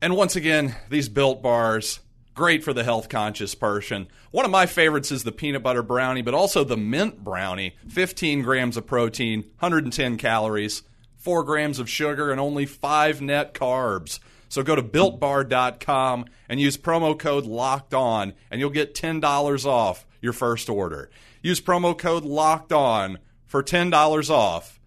And 0.02 0.14
once 0.14 0.36
again, 0.36 0.76
these 0.90 1.08
built 1.08 1.42
bars 1.42 2.00
great 2.34 2.62
for 2.62 2.74
the 2.74 2.84
health 2.84 3.08
conscious 3.08 3.54
person. 3.54 4.08
One 4.30 4.44
of 4.44 4.50
my 4.50 4.66
favorites 4.66 5.10
is 5.10 5.24
the 5.24 5.32
peanut 5.32 5.62
butter 5.62 5.82
brownie, 5.82 6.20
but 6.20 6.34
also 6.34 6.64
the 6.64 6.76
mint 6.76 7.24
brownie. 7.24 7.76
15 7.88 8.42
grams 8.42 8.76
of 8.76 8.86
protein, 8.86 9.40
110 9.60 10.18
calories, 10.18 10.82
4 11.16 11.44
grams 11.44 11.78
of 11.78 11.88
sugar, 11.88 12.30
and 12.30 12.40
only 12.40 12.66
5 12.66 13.22
net 13.22 13.54
carbs. 13.54 14.18
So 14.50 14.62
go 14.62 14.76
to 14.76 14.82
builtbar.com 14.82 16.26
and 16.50 16.60
use 16.60 16.76
promo 16.76 17.18
code 17.18 17.46
locked 17.46 17.94
on, 17.94 18.34
and 18.50 18.60
you'll 18.60 18.68
get 18.68 18.94
$10 18.94 19.64
off 19.64 20.04
your 20.22 20.32
first 20.32 20.70
order. 20.70 21.10
Use 21.42 21.60
promo 21.60 21.96
code 21.96 22.24
locked 22.24 22.72
on 22.72 23.18
for 23.46 23.62
$10 23.62 24.30
off 24.30 24.80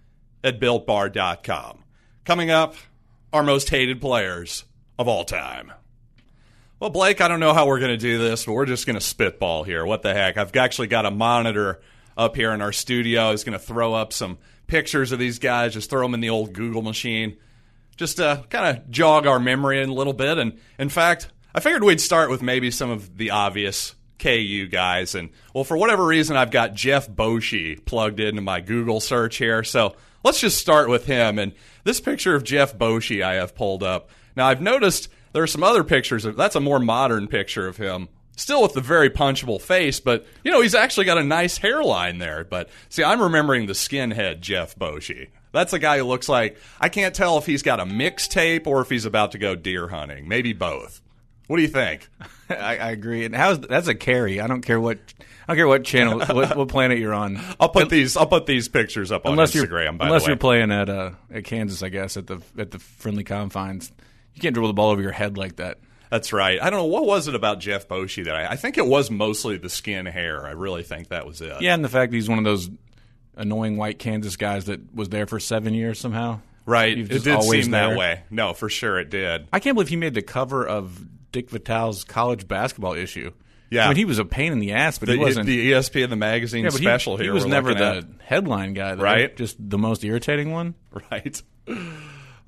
at 0.44 0.60
builtbar.com. 0.60 1.84
Coming 2.24 2.50
up, 2.50 2.76
our 3.32 3.44
most 3.44 3.70
hated 3.70 4.02
players 4.02 4.66
of 4.98 5.08
all 5.08 5.26
time. 5.26 5.72
Well, 6.80 6.90
Blake, 6.90 7.22
I 7.22 7.28
don't 7.28 7.40
know 7.40 7.54
how 7.54 7.68
we're 7.68 7.80
going 7.80 7.92
to 7.92 7.98
do 7.98 8.18
this, 8.18 8.46
but 8.46 8.54
we're 8.54 8.66
just 8.66 8.88
going 8.88 8.98
to 8.98 9.06
spitball 9.06 9.64
here. 9.64 9.86
What 9.86 10.02
the 10.02 10.14
heck? 10.14 10.38
I've 10.38 10.56
actually 10.56 10.88
got 10.88 11.06
a 11.06 11.12
monitor 11.12 11.82
up 12.18 12.36
here 12.36 12.52
in 12.52 12.62
our 12.62 12.72
studio. 12.72 13.22
I 13.22 13.32
was 13.32 13.44
going 13.44 13.58
to 13.58 13.64
throw 13.64 13.94
up 13.94 14.14
some 14.14 14.40
pictures 14.66 15.12
of 15.12 15.20
these 15.20 15.38
guys, 15.38 15.74
just 15.74 15.90
throw 15.90 16.02
them 16.02 16.16
in 16.16 16.22
the 16.22 16.32
old 16.32 16.54
Google 16.54 16.82
machine 16.82 17.38
just 17.96 18.20
uh, 18.20 18.38
to 18.38 18.48
kind 18.48 18.78
of 18.78 18.90
jog 18.90 19.26
our 19.26 19.40
memory 19.40 19.82
a 19.82 19.88
little 19.88 20.14
bit. 20.14 20.38
And 20.38 20.60
in 20.78 20.90
fact, 20.90 21.30
I 21.54 21.60
figured 21.60 21.84
we'd 21.84 22.02
start 22.02 22.30
with 22.30 22.42
maybe 22.42 22.72
some 22.72 22.90
of 22.90 23.18
the 23.18 23.32
obvious 23.32 23.96
KU 24.20 24.68
guys. 24.68 25.16
And 25.16 25.30
well, 25.54 25.64
for 25.64 25.78
whatever 25.78 26.06
reason, 26.06 26.38
I've 26.38 26.52
got 26.52 26.74
Jeff 26.74 27.10
Boschee 27.10 27.84
plugged 27.86 28.20
into 28.20 28.42
my 28.42 28.62
Google 28.62 29.00
search 29.00 29.38
here. 29.38 29.64
So 29.64 29.96
let's 30.24 30.40
just 30.40 30.58
start 30.58 30.90
with 30.90 31.06
him. 31.06 31.40
And 31.40 31.54
this 31.84 32.02
picture 32.02 32.36
of 32.36 32.44
Jeff 32.44 32.78
Boschee 32.78 33.24
I 33.24 33.36
have 33.36 33.56
pulled 33.56 33.84
up. 33.84 34.10
Now, 34.36 34.48
I've 34.48 34.62
noticed 34.62 35.10
there 35.32 35.44
are 35.44 35.48
some 35.48 35.64
other 35.64 35.84
pictures 35.84 36.26
of 36.26 36.36
that's 36.36 36.56
a 36.56 36.62
more 36.62 36.80
modern 36.80 37.28
picture 37.28 37.68
of 37.68 37.78
him. 37.78 38.10
Still 38.38 38.62
with 38.62 38.74
the 38.74 38.82
very 38.82 39.10
punchable 39.10 39.62
face, 39.62 40.02
but 40.02 40.26
you 40.44 40.52
know, 40.52 40.60
he's 40.60 40.76
actually 40.76 41.06
got 41.06 41.18
a 41.18 41.24
nice 41.24 41.58
hairline 41.58 42.18
there. 42.18 42.44
But 42.44 42.70
see, 42.90 43.02
I'm 43.02 43.22
remembering 43.22 43.66
the 43.66 43.74
skinhead 43.74 44.42
Jeff 44.42 44.76
Boschee 44.78 45.30
That's 45.54 45.72
a 45.72 45.80
guy 45.80 46.00
who 46.00 46.04
looks 46.04 46.28
like 46.28 46.58
I 46.82 46.90
can't 46.90 47.16
tell 47.16 47.38
if 47.38 47.46
he's 47.46 47.64
got 47.64 47.80
a 47.80 47.86
mixtape 47.86 48.68
or 48.68 48.82
if 48.82 48.90
he's 48.90 49.06
about 49.06 49.32
to 49.32 49.38
go 49.38 49.56
deer 49.56 49.88
hunting. 49.88 50.28
Maybe 50.28 50.52
both. 50.52 51.02
What 51.48 51.58
do 51.58 51.62
you 51.62 51.68
think? 51.68 52.10
I, 52.50 52.78
I 52.78 52.92
agree. 52.92 53.26
And 53.26 53.36
how's 53.36 53.60
that's 53.60 53.88
a 53.88 53.96
carry? 53.96 54.40
I 54.40 54.48
don't 54.48 54.62
care 54.62 54.80
what 54.80 54.98
I 55.48 55.54
don't 55.54 55.58
care 55.58 55.68
what 55.68 55.84
channel, 55.84 56.20
what, 56.36 56.56
what 56.56 56.68
planet 56.68 57.00
you're 57.00 57.14
on. 57.14 57.40
I'll 57.60 57.70
put 57.70 57.90
these. 57.90 58.18
I'll 58.18 58.28
put 58.28 58.46
these 58.46 58.68
pictures 58.68 59.12
up 59.12 59.26
on 59.26 59.34
unless 59.34 59.54
Instagram. 59.54 59.84
You're, 59.84 59.94
by 59.94 60.06
unless 60.06 60.24
the 60.24 60.28
way. 60.28 60.32
you're 60.32 60.38
playing 60.38 60.72
at 60.72 60.90
uh, 60.90 61.12
at 61.32 61.44
Kansas, 61.44 61.84
I 61.84 61.90
guess 61.90 62.18
at 62.18 62.28
the 62.28 62.42
at 62.58 62.72
the 62.72 62.80
friendly 62.80 63.24
confines, 63.24 63.92
you 64.34 64.42
can't 64.42 64.54
dribble 64.54 64.70
the 64.70 64.74
ball 64.74 64.92
over 64.92 65.02
your 65.02 65.12
head 65.12 65.38
like 65.38 65.58
that. 65.58 65.80
That's 66.10 66.32
right. 66.32 66.62
I 66.62 66.70
don't 66.70 66.80
know 66.80 66.86
what 66.86 67.06
was 67.06 67.28
it 67.28 67.36
about 67.36 67.60
Jeff 67.60 67.88
Boschee 67.88 68.26
that 68.26 68.36
I, 68.36 68.52
I 68.52 68.56
think 68.56 68.78
it 68.78 68.86
was 68.86 69.10
mostly 69.10 69.58
the 69.58 69.70
skin 69.70 70.06
hair. 70.06 70.46
I 70.46 70.52
really 70.52 70.84
think 70.84 71.10
that 71.10 71.26
was 71.26 71.42
it. 71.42 71.62
Yeah, 71.62 71.74
and 71.74 71.84
the 71.84 71.90
fact 71.90 72.12
that 72.12 72.16
he's 72.16 72.30
one 72.30 72.38
of 72.38 72.44
those 72.44 72.70
annoying 73.36 73.78
white 73.78 74.00
Kansas 74.00 74.38
guys 74.38 74.66
that 74.66 74.94
was 74.96 75.10
there 75.10 75.26
for 75.26 75.40
seven 75.40 75.74
years 75.74 76.00
somehow. 76.00 76.40
Right. 76.66 76.98
It 76.98 77.24
did 77.24 77.28
always 77.28 77.66
seem 77.66 77.72
that 77.72 77.98
way. 77.98 78.24
No, 78.30 78.54
for 78.54 78.70
sure 78.70 79.00
it 79.00 79.10
did. 79.10 79.48
I 79.54 79.60
can't 79.60 79.76
believe 79.76 79.90
he 79.90 79.96
made 79.96 80.14
the 80.14 80.22
cover 80.22 80.66
of 80.66 81.06
Dick 81.36 81.50
Vitale's 81.50 82.06
college 82.06 82.48
basketball 82.48 82.94
issue. 82.94 83.32
Yeah. 83.70 83.86
I 83.86 83.88
mean 83.90 83.98
he 83.98 84.06
was 84.06 84.20
a 84.20 84.26
pain 84.26 84.54
in 84.54 84.60
the 84.60 84.72
ass, 84.72 85.00
but 85.00 85.08
The, 85.08 85.14
he 85.16 85.20
wasn't. 85.20 85.48
the 85.48 85.72
ESPN 85.74 86.10
the 86.10 86.16
magazine 86.16 86.64
yeah, 86.64 86.72
he- 86.72 86.78
special 86.78 87.18
he, 87.18 87.24
here. 87.26 87.34
was 87.34 87.46
never 87.46 87.74
the 87.74 87.98
at. 87.98 88.04
headline 88.24 88.74
guy, 88.74 88.96
though. 88.96 89.04
Right. 89.04 89.36
Just 89.36 89.58
the 89.60 89.78
most 89.78 90.04
irritating 90.06 90.52
one. 90.52 90.76
right? 91.12 91.42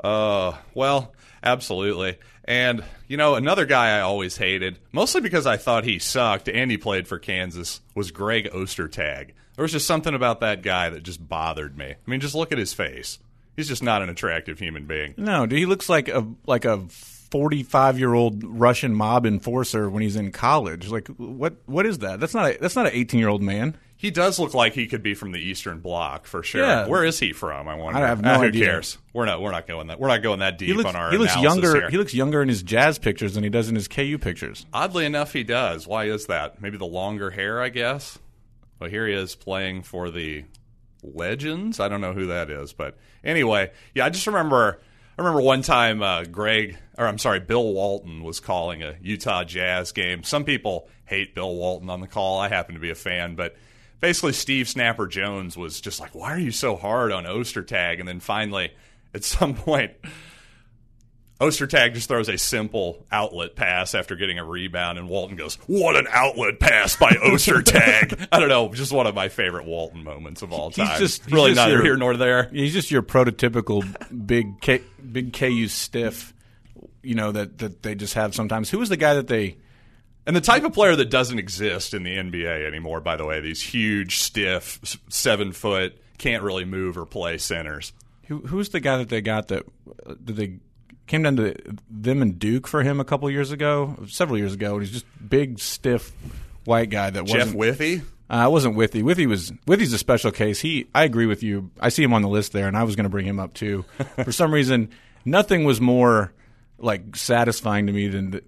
Uh, 0.01 0.53
well, 0.73 1.13
absolutely. 1.43 2.17
And 2.45 2.83
you 3.07 3.17
know, 3.17 3.35
another 3.35 3.65
guy 3.65 3.97
I 3.97 4.01
always 4.01 4.37
hated, 4.37 4.79
mostly 4.93 5.19
because 5.21 5.45
I 5.45 5.57
thought 5.57 5.83
he 5.83 5.99
sucked 5.99 6.47
and 6.47 6.71
he 6.71 6.77
played 6.77 7.07
for 7.07 7.19
Kansas, 7.19 7.81
was 7.95 8.11
Greg 8.11 8.49
Ostertag. 8.53 9.31
There 9.55 9.63
was 9.63 9.71
just 9.71 9.87
something 9.87 10.13
about 10.13 10.39
that 10.41 10.61
guy 10.61 10.89
that 10.91 11.03
just 11.03 11.27
bothered 11.27 11.77
me. 11.77 11.87
I 11.87 12.09
mean, 12.09 12.19
just 12.19 12.35
look 12.35 12.51
at 12.51 12.57
his 12.59 12.73
face. 12.73 13.17
He's 13.55 13.67
just 13.67 13.81
not 13.81 14.03
an 14.03 14.09
attractive 14.09 14.59
human 14.59 14.85
being. 14.85 15.15
No, 15.17 15.47
dude, 15.47 15.57
he 15.59 15.65
looks 15.65 15.89
like 15.89 16.07
a 16.09 16.25
like 16.45 16.63
a 16.63 16.85
forty-five 17.31 17.97
year 17.99 18.13
old 18.13 18.43
Russian 18.43 18.93
mob 18.93 19.25
enforcer 19.25 19.89
when 19.89 20.01
he's 20.03 20.15
in 20.15 20.31
college. 20.31 20.89
Like, 20.89 21.07
what 21.17 21.55
what 21.65 21.85
is 21.85 21.99
that? 21.99 22.19
That's 22.19 22.33
not 22.33 22.51
a, 22.51 22.57
that's 22.59 22.75
not 22.75 22.87
an 22.87 22.93
eighteen-year-old 22.93 23.41
man. 23.41 23.77
He 23.99 24.11
does 24.11 24.37
look 24.37 24.53
like 24.53 24.73
he 24.73 24.85
could 24.85 25.01
be 25.01 25.15
from 25.15 25.31
the 25.31 25.39
Eastern 25.39 25.79
Bloc 25.79 26.27
for 26.27 26.43
sure. 26.43 26.61
Yeah. 26.63 26.85
Where 26.87 27.03
is 27.03 27.17
he 27.19 27.33
from? 27.33 27.67
I 27.67 27.73
wonder. 27.73 27.99
I 27.99 28.07
have 28.07 28.21
no 28.23 28.33
Ah, 28.33 28.37
who 28.37 28.43
idea. 28.45 28.65
cares? 28.65 28.99
We're 29.11 29.25
not. 29.25 29.41
We're 29.41 29.49
not 29.51 29.65
going 29.67 29.87
that. 29.87 29.99
We're 29.99 30.07
not 30.09 30.21
going 30.21 30.39
that 30.39 30.59
deep 30.59 30.75
looks 30.75 30.87
on 30.87 30.95
our. 30.95 31.09
he 31.11 31.17
looks 31.17 31.33
analysis 31.35 31.63
younger. 31.63 31.79
here. 31.81 31.89
He 31.89 31.97
looks 31.97 32.13
younger 32.13 32.41
in 32.43 32.47
his 32.49 32.61
jazz 32.61 32.99
pictures 32.99 33.33
than 33.33 33.43
he 33.43 33.49
does 33.49 33.69
in 33.69 33.75
his 33.75 33.87
KU 33.87 34.19
pictures. 34.19 34.67
Oddly 34.71 35.05
enough, 35.05 35.33
he 35.33 35.43
does. 35.43 35.87
Why 35.87 36.05
is 36.05 36.27
that? 36.27 36.61
Maybe 36.61 36.77
the 36.77 36.85
longer 36.85 37.31
hair, 37.31 37.59
I 37.59 37.69
guess. 37.69 38.19
Well, 38.79 38.89
here 38.91 39.07
he 39.07 39.13
is 39.15 39.33
playing 39.33 39.81
for 39.81 40.11
the 40.11 40.45
Legends. 41.03 41.79
I 41.79 41.87
don't 41.89 42.01
know 42.01 42.13
who 42.13 42.27
that 42.27 42.49
is, 42.51 42.73
but 42.73 42.97
anyway, 43.23 43.71
yeah, 43.95 44.05
I 44.05 44.09
just 44.11 44.27
remember. 44.27 44.79
I 45.17 45.23
remember 45.23 45.41
one 45.41 45.63
time 45.63 46.03
uh, 46.03 46.25
Greg, 46.25 46.77
or 46.95 47.07
I'm 47.07 47.17
sorry, 47.17 47.39
Bill 47.39 47.73
Walton 47.73 48.23
was 48.23 48.39
calling 48.39 48.83
a 48.83 48.95
Utah 49.01 49.43
Jazz 49.43 49.91
game. 49.91 50.21
Some 50.23 50.43
people 50.43 50.87
hate 51.05 51.33
Bill 51.33 51.55
Walton 51.55 51.89
on 51.89 52.01
the 52.01 52.07
call. 52.07 52.39
I 52.39 52.49
happen 52.49 52.75
to 52.75 52.81
be 52.81 52.91
a 52.91 52.95
fan, 52.95 53.35
but 53.35 53.55
basically 53.99 54.33
Steve 54.33 54.69
Snapper 54.69 55.07
Jones 55.07 55.57
was 55.57 55.81
just 55.81 55.99
like, 55.99 56.13
"Why 56.13 56.33
are 56.33 56.39
you 56.39 56.51
so 56.51 56.75
hard 56.75 57.11
on 57.11 57.23
Ostertag?" 57.25 57.99
And 57.99 58.07
then 58.07 58.19
finally, 58.19 58.71
at 59.15 59.23
some 59.23 59.55
point, 59.55 59.93
Ostertag 61.39 61.93
just 61.93 62.07
throws 62.07 62.29
a 62.29 62.37
simple 62.37 63.05
outlet 63.11 63.55
pass 63.55 63.93
after 63.93 64.15
getting 64.15 64.39
a 64.39 64.43
rebound, 64.43 64.97
and 64.97 65.07
Walton 65.07 65.35
goes, 65.35 65.55
"What 65.67 65.95
an 65.95 66.07
outlet 66.11 66.59
pass 66.59 66.95
by 66.95 67.11
Ostertag!" 67.23 68.27
I 68.31 68.39
don't 68.39 68.49
know, 68.49 68.73
just 68.73 68.91
one 68.91 69.05
of 69.05 69.13
my 69.13 69.29
favorite 69.29 69.65
Walton 69.65 70.03
moments 70.03 70.41
of 70.41 70.51
all 70.51 70.69
He's 70.69 70.77
time. 70.77 70.99
just- 70.99 71.23
he's 71.25 71.33
really 71.33 71.51
just 71.51 71.57
neither 71.57 71.75
your- 71.75 71.83
here 71.83 71.97
nor 71.97 72.17
there. 72.17 72.49
He's 72.51 72.73
just 72.73 72.89
your 72.89 73.03
prototypical 73.03 73.83
big 74.25 74.59
K, 74.61 74.81
big 75.11 75.31
KU 75.33 75.67
stiff. 75.67 76.33
You 77.03 77.13
know 77.15 77.31
that 77.31 77.59
that 77.59 77.83
they 77.83 77.93
just 77.95 78.15
have 78.15 78.33
sometimes. 78.33 78.69
Who 78.71 78.79
was 78.79 78.89
the 78.89 78.97
guy 78.97 79.13
that 79.13 79.27
they? 79.27 79.57
And 80.25 80.35
the 80.35 80.41
type 80.41 80.63
of 80.65 80.73
player 80.73 80.93
that 80.95 81.09
doesn't 81.09 81.39
exist 81.39 81.93
in 81.93 82.03
the 82.03 82.17
NBA 82.17 82.67
anymore, 82.67 82.99
by 82.99 83.15
the 83.15 83.25
way, 83.25 83.39
these 83.39 83.61
huge, 83.61 84.17
stiff, 84.17 84.97
seven 85.07 85.53
foot, 85.53 85.97
can't 86.17 86.43
really 86.43 86.65
move 86.65 86.97
or 86.97 87.05
play 87.05 87.37
centers. 87.37 87.93
Who 88.25 88.39
who's 88.39 88.69
the 88.69 88.79
guy 88.81 88.97
that 88.97 89.07
they 89.07 89.21
got 89.21 89.47
that 89.49 89.63
did 90.25 90.35
they 90.35 90.55
came 91.07 91.23
down 91.23 91.37
to 91.37 91.55
them 91.89 92.21
and 92.21 92.37
Duke 92.37 92.67
for 92.67 92.83
him 92.83 92.99
a 92.99 93.05
couple 93.05 93.29
years 93.31 93.51
ago, 93.51 93.95
several 94.07 94.37
years 94.37 94.53
ago. 94.53 94.73
And 94.73 94.83
he's 94.83 94.91
just 94.91 95.05
big, 95.27 95.59
stiff, 95.59 96.11
white 96.65 96.89
guy 96.89 97.09
that 97.09 97.25
Jeff 97.25 97.53
wasn't. 97.53 97.57
Withey? 97.57 98.01
Uh, 98.29 98.33
I 98.33 98.47
wasn't 98.47 98.75
Withey. 98.75 99.01
Withey 99.03 99.25
was 99.25 99.51
Withey's 99.65 99.93
a 99.93 99.97
special 99.97 100.31
case. 100.31 100.59
He, 100.59 100.87
I 100.93 101.03
agree 101.05 101.25
with 101.25 101.43
you. 101.43 101.71
I 101.79 101.89
see 101.89 102.03
him 102.03 102.13
on 102.13 102.21
the 102.21 102.27
list 102.27 102.51
there, 102.51 102.67
and 102.67 102.77
I 102.77 102.83
was 102.83 102.95
going 102.95 103.05
to 103.05 103.09
bring 103.09 103.25
him 103.25 103.39
up 103.39 103.53
too. 103.53 103.85
For 104.23 104.31
some 104.31 104.53
reason, 104.53 104.89
nothing 105.23 105.63
was 105.63 105.79
more 105.79 106.33
like 106.77 107.15
satisfying 107.15 107.87
to 107.87 107.93
me 107.93 108.09
than 108.09 108.31
the, 108.31 108.43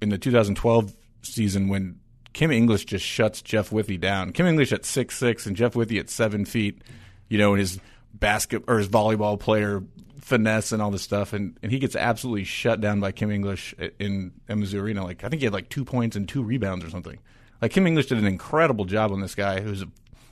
in 0.00 0.08
the 0.08 0.18
2012 0.18 0.92
season 1.22 1.68
when 1.68 2.00
Kim 2.32 2.50
English 2.50 2.86
just 2.86 3.04
shuts 3.04 3.42
Jeff 3.42 3.70
Withey 3.70 3.96
down. 3.96 4.32
Kim 4.32 4.46
English 4.46 4.72
at 4.72 4.84
six 4.84 5.16
six 5.16 5.46
and 5.46 5.56
Jeff 5.56 5.76
Withey 5.76 6.00
at 6.00 6.10
seven 6.10 6.44
feet. 6.44 6.82
You 7.28 7.38
know, 7.38 7.52
and 7.52 7.60
his 7.60 7.80
basket 8.22 8.62
or 8.66 8.78
his 8.78 8.88
volleyball 8.88 9.38
player 9.38 9.82
finesse 10.20 10.72
and 10.72 10.80
all 10.80 10.90
this 10.90 11.02
stuff, 11.02 11.32
and, 11.34 11.58
and 11.62 11.70
he 11.72 11.78
gets 11.78 11.94
absolutely 11.96 12.44
shut 12.44 12.80
down 12.80 13.00
by 13.00 13.12
Kim 13.12 13.30
English 13.30 13.74
in, 13.98 14.32
in 14.48 14.60
Mizzou 14.60 14.80
Arena. 14.80 15.04
Like 15.04 15.24
I 15.24 15.28
think 15.28 15.40
he 15.40 15.46
had 15.46 15.52
like 15.52 15.68
two 15.68 15.84
points 15.84 16.16
and 16.16 16.28
two 16.28 16.42
rebounds 16.42 16.84
or 16.84 16.90
something. 16.90 17.18
Like 17.60 17.72
Kim 17.72 17.86
English 17.86 18.06
did 18.06 18.18
an 18.18 18.26
incredible 18.26 18.84
job 18.86 19.12
on 19.12 19.20
this 19.20 19.34
guy 19.34 19.60
who's 19.60 19.84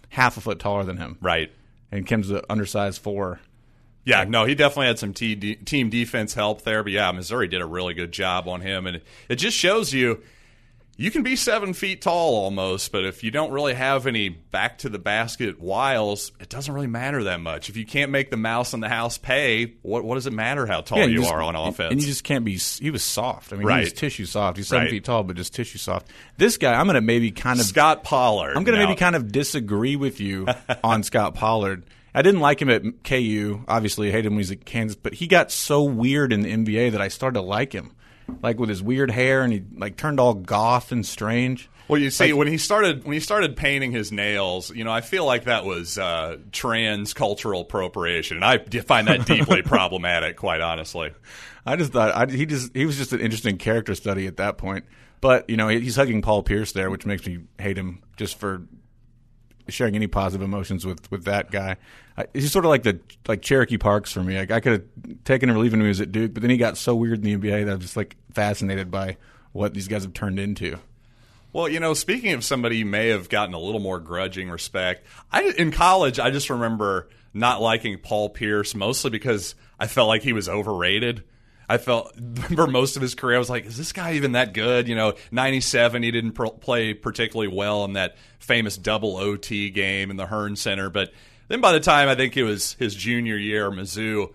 half 0.09 0.37
a 0.37 0.41
foot 0.41 0.59
taller 0.59 0.85
than 0.85 0.97
him, 0.97 1.19
Right. 1.21 1.53
and 1.93 2.07
Kim's 2.07 2.29
the 2.29 2.45
undersized 2.51 3.01
four. 3.03 3.41
Yeah, 4.05 4.25
no, 4.25 4.47
he 4.47 4.55
definitely 4.55 4.87
had 4.87 4.99
some 4.99 5.13
team 5.13 5.91
defense 5.91 6.33
help 6.35 6.63
there. 6.63 6.83
But 6.83 6.93
yeah, 6.93 7.13
Missouri 7.13 7.49
did 7.49 7.61
a 7.61 7.67
really 7.67 7.93
good 7.95 8.13
job 8.13 8.49
on 8.49 8.63
him. 8.63 8.87
And 8.87 9.03
it 9.29 9.37
just 9.37 9.57
shows 9.57 9.93
you 9.93 10.23
you 11.01 11.11
can 11.11 11.23
be 11.23 11.35
seven 11.35 11.73
feet 11.73 12.03
tall 12.03 12.35
almost, 12.35 12.93
but 12.93 13.07
if 13.07 13.25
you 13.25 13.31
don't 13.31 13.51
really 13.53 13.73
have 13.73 14.07
any 14.07 14.29
back 14.29 14.79
to 14.79 14.91
the 14.91 14.99
basket 14.99 15.59
wiles, 15.59 16.31
it 16.41 16.51
doesn't 16.51 16.75
really 16.75 16.87
matter 16.87 17.25
that 17.25 17.41
much. 17.41 17.71
If 17.71 17.77
you 17.79 17.87
can't 17.87 18.11
make 18.11 18.31
the 18.31 18.37
mouse 18.37 18.75
in 18.75 18.81
the 18.81 18.89
house 18.91 19.17
pay, 19.17 19.77
what, 19.81 20.05
what 20.05 20.17
does 20.17 20.27
it 20.27 20.33
matter 20.35 20.67
how 20.67 20.83
tall 20.83 21.09
you 21.09 21.21
just- 21.21 21.33
are 21.33 21.41
on 21.41 21.57
offense? 21.57 21.93
And 21.93 22.01
you 22.03 22.07
just 22.07 22.23
can't 22.23 22.45
be. 22.45 22.57
He 22.57 22.91
was 22.91 23.03
soft. 23.03 23.53
I 23.53 23.57
mean, 23.57 23.67
he 23.69 23.81
was 23.81 23.93
tissue 23.95 24.27
soft. 24.27 24.59
He's 24.59 24.69
seven 24.69 24.85
Right. 24.85 24.91
feet 24.91 25.05
tall, 25.05 25.23
but 25.25 25.37
just 25.37 25.55
tissue 25.55 25.79
soft. 25.79 26.09
This 26.37 26.59
guy, 26.59 26.75
I'm 26.75 26.85
going 26.87 26.97
to 26.97 27.01
maybe 27.01 27.31
kind 27.31 27.61
of 27.61 27.67
Scott 27.67 28.05
Pollard. 28.05 28.57
I'm 28.57 28.65
going 28.65 28.79
to 28.79 28.85
maybe 28.85 28.97
kind 28.97 29.17
of 29.17 29.33
disagree 29.33 29.97
with 29.97 30.21
you 30.21 30.47
on 30.85 31.03
Scott 31.03 31.35
Pollard. 31.35 31.85
I 32.15 32.23
didn't 32.23 32.41
like 32.41 32.61
him 32.61 32.69
at 32.69 32.83
KU. 33.05 33.65
Obviously, 33.69 34.09
I 34.09 34.11
hated 34.13 34.27
him 34.27 34.33
when 34.35 34.41
he 34.41 34.43
was 34.43 34.51
at 34.51 34.65
Kansas, 34.67 34.97
but 35.01 35.15
he 35.15 35.27
got 35.29 35.51
so 35.51 35.83
weird 35.85 36.33
in 36.33 36.43
the 36.43 36.53
NBA 36.53 36.93
that 36.93 37.01
I 37.01 37.09
started 37.09 37.35
to 37.39 37.43
like 37.43 37.73
him. 37.73 37.93
Like 38.43 38.59
with 38.59 38.69
his 38.69 38.83
weird 38.83 39.11
hair, 39.11 39.43
and 39.43 39.53
he 39.53 39.63
like 39.77 39.97
turned 39.97 40.21
all 40.21 40.35
goth 40.35 40.93
and 40.93 41.05
strange. 41.05 41.69
Well, 41.89 42.01
you 42.01 42.11
see, 42.11 42.33
when 42.33 42.47
he 42.47 42.57
started 42.57 43.05
when 43.05 43.15
he 43.15 43.21
started 43.21 43.57
painting 43.57 43.91
his 43.91 44.13
nails, 44.13 44.71
you 44.71 44.85
know, 44.85 44.93
I 44.93 45.01
feel 45.01 45.25
like 45.25 45.45
that 45.45 45.65
was 45.65 45.99
uh, 45.99 46.37
trans 46.53 47.15
cultural 47.15 47.63
appropriation, 47.63 48.37
and 48.37 48.45
I 48.45 48.59
find 48.59 49.09
that 49.09 49.27
deeply 49.27 49.63
problematic, 49.65 50.37
quite 50.37 50.61
honestly. 50.61 51.11
I 51.67 51.75
just 51.77 51.93
thought 51.93 52.15
I, 52.15 52.31
he 52.31 52.47
just 52.47 52.77
he 52.77 52.87
was 52.87 52.97
just 52.97 53.13
an 53.13 53.21
interesting 53.21 53.59
character 53.59 53.97
study 53.97 54.29
at 54.29 54.37
that 54.37 54.57
point. 54.57 54.85
But 55.21 55.51
you 55.51 55.57
know, 55.57 55.67
he's 55.67 55.97
hugging 55.97 56.23
Paul 56.23 56.45
Pierce 56.45 56.73
there, 56.73 56.91
which 56.91 57.05
makes 57.05 57.27
me 57.27 57.41
hate 57.59 57.77
him 57.77 58.03
just 58.17 58.39
for 58.39 58.63
sharing 59.71 59.97
any 59.97 60.07
positive 60.07 60.45
emotions 60.45 60.85
with 60.85 61.11
with 61.11 61.25
that 61.25 61.51
guy. 61.51 61.77
I, 62.17 62.27
he's 62.33 62.53
sort 62.53 62.65
of 62.65 62.71
like 62.71 62.83
the 62.83 63.01
like 63.27 63.43
Cherokee 63.43 63.79
Parks 63.79 64.13
for 64.13 64.23
me. 64.23 64.39
Like 64.39 64.51
I 64.51 64.61
could 64.61 64.73
have 64.73 65.25
taken 65.25 65.49
him 65.49 65.57
or 65.57 65.61
leaving 65.61 65.81
him 65.81 65.85
when 65.85 65.87
he 65.87 65.91
was 65.91 66.01
at 66.01 66.13
Duke, 66.13 66.35
but 66.35 66.43
then 66.43 66.51
he 66.51 66.57
got 66.57 66.77
so 66.77 66.95
weird 66.95 67.25
in 67.25 67.41
the 67.41 67.51
NBA 67.51 67.67
that 67.67 67.73
I'm 67.73 67.81
just 67.81 67.97
like 67.97 68.17
fascinated 68.33 68.91
by 68.91 69.17
what 69.53 69.75
these 69.75 69.89
guys 69.89 70.03
have 70.03 70.13
turned 70.13 70.39
into. 70.39 70.79
Well, 71.53 71.69
you 71.69 71.81
know, 71.81 71.95
speaking 71.95 72.33
of 72.33 72.45
somebody 72.45 72.77
you 72.79 72.87
may 72.87 73.09
have 73.09 73.29
gotten 73.29 73.55
a 73.55 73.59
little 73.59 73.81
more 73.81 73.99
grudging 73.99 74.51
respect, 74.51 75.07
I 75.33 75.43
in 75.59 75.73
college 75.73 76.19
I 76.21 76.31
just 76.31 76.51
remember 76.51 77.09
not 77.33 77.61
liking 77.61 77.99
Paul 77.99 78.31
Pierce 78.31 78.75
mostly 78.75 79.11
because 79.11 79.55
I 79.79 79.87
felt 79.87 80.09
like 80.09 80.23
he 80.23 80.33
was 80.33 80.49
overrated. 80.49 81.25
I 81.71 81.79
felt 81.79 82.13
for 82.55 82.67
most 82.67 82.97
of 82.97 83.03
his 83.03 83.15
career 83.15 83.37
I 83.37 83.39
was 83.39 83.49
like, 83.49 83.65
is 83.65 83.77
this 83.77 83.93
guy 83.93 84.15
even 84.15 84.33
that 84.33 84.53
good? 84.53 84.89
You 84.89 84.97
know, 84.97 85.15
97 85.31 86.03
he 86.03 86.11
didn't 86.11 86.33
pro- 86.33 86.51
play 86.51 86.95
particularly 86.95 87.55
well 87.55 87.85
in 87.85 87.93
that 87.93 88.17
famous 88.41 88.77
double 88.77 89.17
OT 89.17 89.71
game 89.71 90.11
in 90.11 90.17
the 90.17 90.27
Hearnes 90.27 90.59
Center, 90.59 90.91
but 90.91 91.13
then 91.47 91.61
by 91.61 91.73
the 91.73 91.81
time 91.81 92.09
I 92.09 92.17
think 92.17 92.37
it 92.37 92.43
was 92.43 92.75
his 92.75 92.95
junior 92.95 93.37
year, 93.37 93.71
Mizzou 93.71 94.33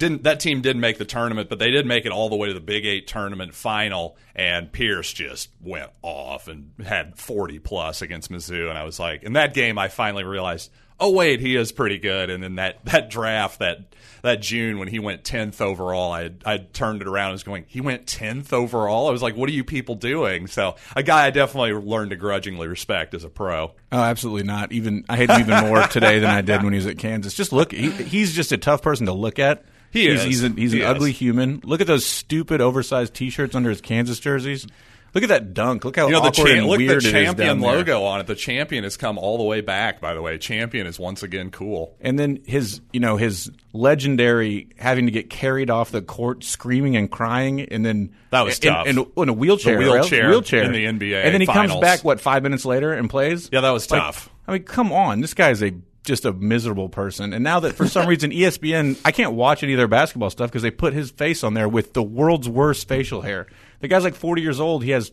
didn't 0.00 0.22
that 0.24 0.40
team 0.40 0.62
didn't 0.62 0.80
make 0.80 0.98
the 0.98 1.04
tournament, 1.04 1.48
but 1.48 1.58
they 1.58 1.70
did 1.70 1.86
make 1.86 2.06
it 2.06 2.12
all 2.12 2.30
the 2.30 2.36
way 2.36 2.48
to 2.48 2.54
the 2.54 2.60
Big 2.60 2.86
Eight 2.86 3.06
tournament 3.06 3.54
final, 3.54 4.16
and 4.34 4.72
Pierce 4.72 5.12
just 5.12 5.50
went 5.60 5.90
off 6.02 6.48
and 6.48 6.72
had 6.82 7.18
forty 7.18 7.58
plus 7.58 8.02
against 8.02 8.30
Mizzou, 8.30 8.70
and 8.70 8.78
I 8.78 8.84
was 8.84 8.98
like, 8.98 9.22
in 9.22 9.34
that 9.34 9.54
game, 9.54 9.78
I 9.78 9.88
finally 9.88 10.24
realized, 10.24 10.70
oh 11.00 11.10
wait, 11.10 11.40
he 11.40 11.56
is 11.56 11.72
pretty 11.72 11.98
good. 11.98 12.30
And 12.30 12.42
then 12.42 12.56
that 12.56 12.84
that 12.84 13.10
draft 13.10 13.58
that 13.58 13.80
that 14.22 14.42
June 14.42 14.78
when 14.78 14.88
he 14.88 14.98
went 14.98 15.24
tenth 15.24 15.60
overall, 15.60 16.12
I 16.12 16.30
I 16.44 16.58
turned 16.58 17.02
it 17.02 17.08
around 17.08 17.28
and 17.28 17.34
was 17.34 17.42
going, 17.42 17.64
he 17.66 17.80
went 17.80 18.06
tenth 18.06 18.52
overall. 18.52 19.08
I 19.08 19.12
was 19.12 19.22
like, 19.22 19.36
what 19.36 19.48
are 19.48 19.52
you 19.52 19.64
people 19.64 19.94
doing? 19.94 20.46
So 20.46 20.76
a 20.94 21.02
guy 21.02 21.26
I 21.26 21.30
definitely 21.30 21.72
learned 21.72 22.10
to 22.10 22.16
grudgingly 22.16 22.68
respect 22.68 23.14
as 23.14 23.24
a 23.24 23.28
pro. 23.28 23.72
Oh, 23.90 23.98
absolutely 23.98 24.44
not. 24.44 24.72
Even 24.72 25.04
I 25.08 25.16
hate 25.16 25.30
him 25.30 25.40
even 25.40 25.66
more 25.66 25.82
today 25.88 26.18
than 26.18 26.30
I 26.30 26.42
did 26.42 26.62
when 26.62 26.72
he 26.72 26.78
was 26.78 26.86
at 26.86 26.98
Kansas. 26.98 27.34
Just 27.34 27.52
look, 27.52 27.72
he, 27.72 27.90
he's 27.90 28.34
just 28.34 28.52
a 28.52 28.58
tough 28.58 28.82
person 28.82 29.06
to 29.06 29.12
look 29.12 29.38
at. 29.38 29.64
He 29.90 30.08
he's, 30.08 30.20
is. 30.20 30.24
He's, 30.24 30.44
a, 30.44 30.48
he's 30.50 30.72
He 30.72 30.82
an 30.82 30.84
is. 30.84 30.90
ugly 30.90 31.12
human. 31.12 31.60
Look 31.64 31.80
at 31.80 31.86
those 31.86 32.06
stupid 32.06 32.60
oversized 32.60 33.14
T-shirts 33.14 33.56
under 33.56 33.70
his 33.70 33.80
Kansas 33.80 34.20
jerseys. 34.20 34.66
Look 35.14 35.24
at 35.24 35.28
that 35.30 35.54
dunk. 35.54 35.84
Look 35.84 35.96
how 35.96 36.06
You 36.06 36.12
know 36.12 36.20
the 36.20 36.28
awkward 36.28 36.46
cha- 36.48 36.52
and 36.56 36.66
look 36.66 36.78
weird 36.78 36.90
the 36.90 36.96
it 36.96 37.04
is 37.04 37.10
champion 37.12 37.60
logo 37.60 38.04
on 38.04 38.20
it. 38.20 38.26
The 38.28 38.34
champion 38.36 38.84
has 38.84 38.96
come 38.96 39.18
all 39.18 39.38
the 39.38 39.44
way 39.44 39.60
back. 39.60 40.00
By 40.00 40.14
the 40.14 40.22
way, 40.22 40.38
champion 40.38 40.86
is 40.86 40.98
once 41.00 41.22
again 41.22 41.50
cool. 41.50 41.96
And 42.00 42.18
then 42.18 42.42
his, 42.46 42.80
you 42.92 43.00
know, 43.00 43.16
his 43.16 43.50
legendary 43.72 44.68
having 44.78 45.06
to 45.06 45.12
get 45.12 45.28
carried 45.30 45.68
off 45.70 45.90
the 45.90 46.02
court, 46.02 46.44
screaming 46.44 46.96
and 46.96 47.10
crying, 47.10 47.60
and 47.62 47.84
then 47.84 48.12
That 48.30 48.42
was 48.42 48.58
in, 48.60 48.72
tough. 48.72 48.86
In, 48.86 48.98
in 49.16 49.28
a 49.28 49.32
wheelchair, 49.32 49.76
The 49.76 49.90
wheelchair 49.90 50.22
right? 50.24 50.30
wheelchair 50.30 50.62
in 50.62 50.72
the 50.72 50.84
NBA 50.84 51.24
and 51.24 51.34
then 51.34 51.40
he 51.40 51.46
finals. 51.46 51.70
comes 51.72 51.80
back 51.80 52.04
what 52.04 52.20
five 52.20 52.42
minutes 52.42 52.64
later 52.64 52.92
and 52.92 53.10
plays. 53.10 53.48
Yeah, 53.52 53.60
that 53.62 53.70
was 53.70 53.90
Like, 53.90 54.00
tough. 54.00 54.30
I 54.46 54.52
mean, 54.52 54.62
come 54.62 54.92
on, 54.92 55.20
this 55.20 55.34
guy's 55.34 55.62
a 55.62 55.72
just 56.04 56.24
a 56.24 56.32
miserable 56.32 56.88
person. 56.88 57.32
And 57.34 57.44
now 57.44 57.60
that 57.60 57.74
for 57.74 57.86
some 57.86 58.06
reason 58.08 58.30
ESPN, 58.30 58.98
I 59.04 59.12
can't 59.12 59.32
watch 59.32 59.62
any 59.62 59.74
of 59.74 59.76
their 59.78 59.86
basketball 59.88 60.30
stuff 60.30 60.50
because 60.50 60.62
they 60.62 60.70
put 60.70 60.92
his 60.94 61.10
face 61.10 61.44
on 61.44 61.54
there 61.54 61.68
with 61.68 61.92
the 61.92 62.02
world's 62.02 62.48
worst 62.48 62.88
facial 62.88 63.20
hair. 63.22 63.46
The 63.80 63.88
guy's 63.88 64.04
like 64.04 64.14
forty 64.14 64.42
years 64.42 64.60
old. 64.60 64.84
He 64.84 64.90
has. 64.90 65.12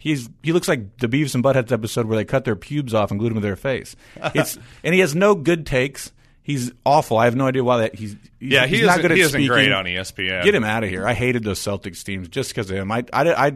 He's 0.00 0.28
he 0.44 0.52
looks 0.52 0.68
like 0.68 0.98
the 0.98 1.08
Beavis 1.08 1.34
and 1.34 1.42
Buttheads 1.42 1.72
episode 1.72 2.06
where 2.06 2.16
they 2.16 2.24
cut 2.24 2.44
their 2.44 2.54
pubes 2.54 2.94
off 2.94 3.10
and 3.10 3.18
glued 3.18 3.30
them 3.30 3.36
to 3.36 3.40
their 3.40 3.56
face. 3.56 3.96
It's 4.34 4.56
and 4.84 4.94
he 4.94 5.00
has 5.00 5.14
no 5.14 5.34
good 5.34 5.66
takes. 5.66 6.12
He's 6.42 6.72
awful. 6.86 7.18
I 7.18 7.26
have 7.26 7.36
no 7.36 7.46
idea 7.46 7.62
why 7.62 7.78
that 7.78 7.94
he's, 7.96 8.16
he's 8.40 8.52
Yeah, 8.52 8.66
he's 8.66 8.86
not 8.86 9.02
good 9.02 9.10
at 9.10 9.16
he 9.18 9.22
isn't 9.22 9.32
speaking. 9.38 9.48
great 9.48 9.70
on 9.72 9.84
ESPN. 9.84 10.44
Get 10.44 10.54
him 10.54 10.64
out 10.64 10.82
of 10.84 10.88
here. 10.88 11.06
I 11.06 11.12
hated 11.14 11.42
those 11.44 11.58
Celtics 11.58 12.02
teams 12.04 12.28
just 12.28 12.50
because 12.50 12.70
of 12.70 12.76
him. 12.78 12.90
I, 12.90 13.04
I, 13.12 13.48
I, 13.48 13.52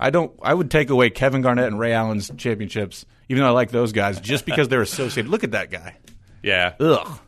I 0.00 0.10
don't. 0.10 0.32
I 0.42 0.54
would 0.54 0.70
take 0.70 0.88
away 0.90 1.10
Kevin 1.10 1.42
Garnett 1.42 1.66
and 1.66 1.78
Ray 1.78 1.92
Allen's 1.92 2.30
championships, 2.36 3.04
even 3.28 3.42
though 3.42 3.48
I 3.48 3.52
like 3.52 3.72
those 3.72 3.92
guys, 3.92 4.20
just 4.20 4.46
because 4.46 4.68
they're 4.68 4.80
associated. 4.80 5.30
Look 5.30 5.44
at 5.44 5.50
that 5.50 5.70
guy. 5.70 5.96
Yeah, 6.42 6.74
Ugh. 6.80 7.18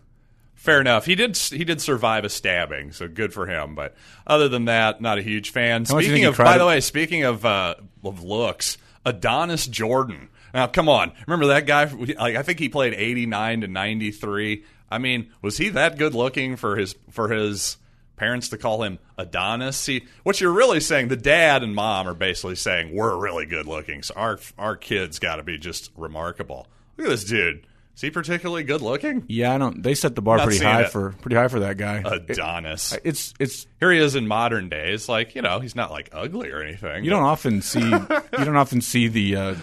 Fair 0.66 0.80
enough. 0.80 1.06
He 1.06 1.14
did 1.14 1.36
he 1.36 1.64
did 1.64 1.80
survive 1.80 2.24
a 2.24 2.28
stabbing, 2.28 2.92
so 2.92 3.08
good 3.08 3.32
for 3.32 3.46
him. 3.46 3.74
But 3.74 3.94
other 4.26 4.48
than 4.48 4.66
that, 4.66 5.00
not 5.00 5.16
a 5.16 5.22
huge 5.22 5.50
fan. 5.50 5.82
much 5.82 5.88
do 5.88 5.94
you 5.94 6.00
think 6.02 6.08
Speaking 6.10 6.24
of, 6.26 6.36
by 6.36 6.54
at- 6.56 6.58
the 6.58 6.66
way, 6.66 6.80
speaking 6.80 7.22
of 7.24 7.46
uh, 7.46 7.76
of 8.04 8.22
looks, 8.22 8.76
Adonis 9.06 9.66
Jordan. 9.66 10.28
Now, 10.52 10.66
come 10.66 10.88
on, 10.88 11.12
remember 11.26 11.46
that 11.48 11.66
guy? 11.66 11.84
Like, 11.84 12.36
I 12.36 12.42
think 12.42 12.58
he 12.58 12.68
played 12.68 12.94
eighty 12.94 13.26
nine 13.26 13.62
to 13.62 13.68
ninety 13.68 14.10
three. 14.10 14.64
I 14.90 14.98
mean, 14.98 15.30
was 15.42 15.56
he 15.58 15.70
that 15.70 15.98
good 15.98 16.14
looking 16.14 16.56
for 16.56 16.76
his 16.76 16.94
for 17.10 17.28
his 17.28 17.76
parents 18.16 18.48
to 18.50 18.58
call 18.58 18.82
him 18.82 18.98
Adonis? 19.18 19.76
See, 19.76 20.06
what 20.22 20.40
you're 20.40 20.52
really 20.52 20.80
saying, 20.80 21.08
the 21.08 21.16
dad 21.16 21.62
and 21.62 21.74
mom 21.74 22.08
are 22.08 22.14
basically 22.14 22.54
saying 22.56 22.94
we're 22.94 23.16
really 23.16 23.44
good 23.46 23.66
looking, 23.66 24.02
so 24.02 24.14
our 24.14 24.38
our 24.56 24.76
kids 24.76 25.18
got 25.18 25.36
to 25.36 25.42
be 25.42 25.58
just 25.58 25.90
remarkable. 25.96 26.66
Look 26.96 27.08
at 27.08 27.10
this 27.10 27.24
dude. 27.24 27.66
Is 27.96 28.02
he 28.02 28.10
particularly 28.10 28.62
good 28.62 28.82
looking? 28.82 29.24
Yeah, 29.26 29.54
I 29.54 29.58
don't. 29.58 29.82
They 29.82 29.94
set 29.94 30.14
the 30.14 30.20
bar 30.22 30.36
Not 30.36 30.46
pretty 30.48 30.62
high 30.62 30.82
it. 30.82 30.90
for 30.90 31.12
pretty 31.22 31.36
high 31.36 31.48
for 31.48 31.60
that 31.60 31.78
guy. 31.78 32.02
Adonis. 32.04 32.94
it's 33.04 33.32
it's 33.40 33.66
Here 33.80 33.90
he 33.90 33.98
is 33.98 34.14
in 34.14 34.28
modern 34.28 34.68
days. 34.68 35.08
Like 35.08 35.34
you 35.34 35.40
know, 35.42 35.60
he's 35.60 35.74
not 35.74 35.90
like 35.90 36.10
ugly 36.12 36.50
or 36.50 36.60
anything. 36.62 37.04
you 37.04 37.10
don't 37.10 37.22
often 37.24 37.62
see 37.62 37.80
you 37.80 37.98
don't 38.44 38.56
often 38.56 38.82
see 38.82 39.08
the 39.08 39.36
uh, 39.36 39.54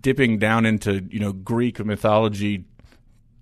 dipping 0.00 0.38
down 0.38 0.64
into 0.64 1.04
you 1.10 1.20
know 1.20 1.32
Greek 1.34 1.78
mythology 1.84 2.64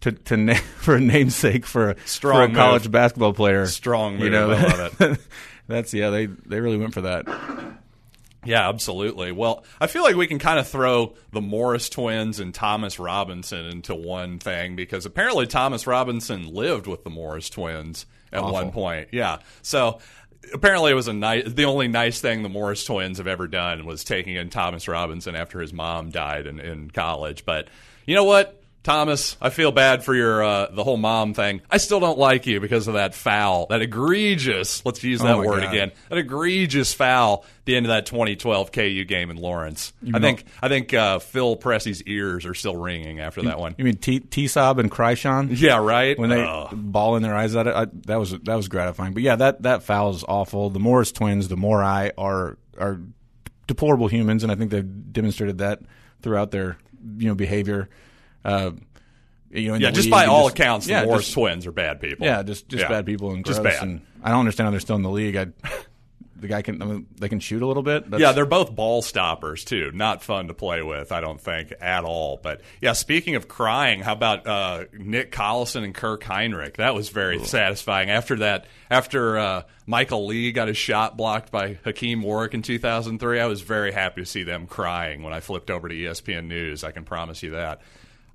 to 0.00 0.11
to 0.11 0.37
na- 0.37 0.55
for 0.79 0.97
a 0.97 1.00
namesake 1.00 1.64
for 1.64 1.91
a, 1.91 1.97
Strong 2.05 2.35
for 2.37 2.43
a 2.43 2.49
move. 2.49 2.57
college 2.57 2.91
basketball 2.91 3.35
player. 3.35 3.67
Strong 3.67 4.19
You 4.19 4.31
know, 4.31 4.50
I 4.50 4.62
love 4.64 5.00
it. 5.00 5.19
that's 5.69 5.95
yeah. 5.95 6.11
They 6.11 6.26
they 6.26 6.59
really 6.59 6.76
went 6.79 6.93
for 6.93 7.03
that. 7.03 7.25
Yeah, 8.45 8.69
absolutely. 8.69 9.33
Well, 9.33 9.65
I 9.81 9.87
feel 9.87 10.03
like 10.03 10.17
we 10.17 10.27
can 10.27 10.39
kind 10.39 10.59
of 10.59 10.69
throw 10.69 11.15
the 11.33 11.41
Morris 11.41 11.89
twins 11.89 12.41
and 12.41 12.55
Thomas 12.55 12.99
Robinson 12.99 13.67
into 13.67 13.95
one 13.95 14.39
thing 14.39 14.76
because 14.76 15.07
apparently 15.07 15.47
Thomas 15.47 15.87
Robinson 15.87 16.49
lived 16.52 16.87
with 16.87 17.04
the 17.04 17.11
Morris 17.11 17.50
twins 17.50 18.07
at 18.33 18.41
Awful. 18.41 18.52
one 18.52 18.73
point. 18.73 19.09
Yeah. 19.13 19.39
So 19.63 20.00
apparently 20.52 20.91
it 20.93 20.95
was 20.95 21.09
a 21.09 21.13
nice 21.13 21.45
the 21.50 21.65
only 21.65 21.89
nice 21.89 22.21
thing 22.21 22.43
the 22.43 22.49
Morris 22.49 22.85
twins 22.85 23.19
have 23.19 23.26
ever 23.26 23.47
done 23.47 23.87
was 23.87 24.04
taking 24.04 24.37
in 24.37 24.50
Thomas 24.50 24.89
Robinson 24.89 25.35
after 25.35 25.61
his 25.61 25.73
mom 25.73 26.11
died 26.11 26.47
in, 26.47 26.61
in 26.61 26.91
college. 26.91 27.45
But 27.45 27.69
you 28.07 28.15
know 28.15 28.25
what? 28.25 28.61
Thomas, 28.84 29.36
I 29.40 29.49
feel 29.50 29.73
bad 29.73 30.04
for 30.04 30.14
your 30.14 30.44
uh, 30.44 30.66
the 30.70 30.84
whole 30.84 30.99
mom 30.99 31.32
thing. 31.34 31.62
I 31.70 31.78
still 31.78 32.00
don't 32.00 32.18
like 32.18 32.47
you 32.47 32.60
because 32.60 32.86
of 32.86 32.94
that 32.94 33.14
foul, 33.14 33.66
that 33.70 33.80
egregious. 33.80 34.84
Let's 34.84 35.02
use 35.02 35.20
that 35.23 35.34
Oh 35.36 35.38
word 35.42 35.62
God. 35.62 35.73
again. 35.73 35.92
That 36.10 36.18
egregious 36.18 36.92
foul 36.92 37.44
at 37.60 37.64
the 37.64 37.76
end 37.76 37.86
of 37.86 37.88
that 37.88 38.04
2012 38.04 38.70
KU 38.73 39.04
game 39.06 39.30
in 39.30 39.38
Lawrence. 39.38 39.94
I 40.06 40.10
know- 40.10 40.18
think 40.20 40.44
I 40.60 40.68
think 40.68 40.92
uh, 40.92 41.18
Phil 41.18 41.56
Pressey's 41.56 42.02
ears 42.02 42.44
are 42.44 42.52
still 42.52 42.76
ringing 42.76 43.20
after 43.20 43.40
that 43.44 43.58
one. 43.58 43.75
You 43.78 43.86
mean 43.86 43.97
T 43.97 44.47
Sob 44.47 44.78
and 44.78 44.90
Kryshon? 44.90 45.49
Yeah, 45.58 45.78
right. 45.78 46.18
when 46.18 46.28
they 46.28 46.44
Ugh. 46.44 46.68
ball 46.73 47.16
in 47.16 47.23
their 47.23 47.34
eyes 47.34 47.56
at 47.56 47.66
it, 47.66 47.75
I, 47.75 47.86
that 48.06 48.16
was 48.20 48.32
that 48.32 48.54
was 48.54 48.68
gratifying. 48.68 49.14
But 49.14 49.23
yeah, 49.23 49.36
that 49.36 49.62
that 49.62 49.82
foul 49.82 50.10
is 50.10 50.25
awful. 50.28 50.68
The 50.68 50.78
Morris 50.80 51.10
twins, 51.10 51.49
the 51.49 51.56
Morai 51.56 52.10
are 52.18 52.58
are 52.78 53.00
deplorable 53.66 54.08
humans, 54.08 54.42
and 54.42 54.52
I 54.52 54.56
think 54.56 54.70
they've 54.70 55.12
demonstrated 55.12 55.56
that 55.58 55.80
throughout 56.20 56.50
their 56.50 56.76
you 57.16 57.28
know 57.28 57.34
behavior. 57.34 57.88
Uh, 58.45 58.73
you 59.50 59.69
know, 59.69 59.75
in 59.75 59.80
yeah, 59.80 59.91
just 59.91 60.07
league 60.07 60.11
by 60.13 60.26
all 60.26 60.49
just- 60.49 60.59
accounts, 60.59 60.87
yeah, 60.89 61.02
the 61.02 61.07
Morris 61.07 61.25
just- 61.26 61.35
twins 61.35 61.67
are 61.67 61.73
bad 61.73 62.00
people. 62.00 62.26
yeah, 62.26 62.43
just 62.43 62.69
just 62.69 62.83
Yeah. 62.83 62.89
bad 62.89 63.07
people 63.07 63.33
and 63.33 63.45
Just 63.45 63.63
bad. 63.63 63.83
And 63.83 64.00
I 64.23 64.30
don't 64.30 64.41
understand 64.41 64.67
how 64.67 64.71
they're 64.73 64.80
still 64.80 64.97
in 64.97 65.02
the 65.02 65.11
league. 65.11 65.37
I, 65.37 65.47
the 66.37 66.49
guy 66.49 66.61
can 66.63 66.83
I 66.83 66.87
mean, 66.87 67.07
they 67.21 67.28
can 67.28 67.39
shoot 67.41 67.63
a 67.63 67.67
little 67.67 67.85
bit. 67.85 68.11
That's, 68.11 68.21
Yeah, 68.21 68.33
they're 68.33 68.45
both 68.47 68.75
ball 68.75 69.00
stoppers 69.00 69.65
too. 69.65 69.93
Not 69.95 70.23
fun 70.25 70.49
to 70.49 70.54
play 70.54 70.83
with, 70.83 71.13
I 71.13 71.21
don't 71.21 71.41
think 71.41 71.73
at 71.80 72.04
all. 72.04 72.41
But 72.43 72.63
yeah, 72.83 72.93
speaking 72.95 73.37
of 73.37 73.47
crying, 73.47 74.00
how 74.00 74.13
about 74.13 74.47
uh, 74.47 74.85
Nick 74.93 75.30
Collison 75.30 75.85
and 75.85 75.95
Kirk 75.95 76.25
Hinrich? 76.25 76.76
That 76.76 76.95
was 76.95 77.09
very 77.11 77.39
satisfying. 77.45 78.11
After 78.11 78.37
that, 78.39 78.67
after 78.91 79.39
uh, 79.39 79.63
Michael 79.87 80.26
Lee 80.26 80.50
got 80.52 80.67
his 80.69 80.76
shot 80.76 81.17
blocked 81.17 81.52
by 81.52 81.78
Hakim 81.85 82.23
Warrick 82.23 82.54
in 82.54 82.63
2003, 82.63 83.41
I 83.41 83.47
was 83.47 83.61
very 83.63 83.93
happy 83.93 84.21
to 84.23 84.26
see 84.26 84.43
them 84.43 84.67
crying 84.67 85.23
when 85.23 85.33
I 85.33 85.39
flipped 85.41 85.71
over 85.71 85.89
to 85.89 85.95
ESPN 85.95 86.47
News. 86.49 86.83
I 86.83 86.91
can 86.91 87.04
promise 87.04 87.43
you 87.43 87.52
that. 87.52 87.80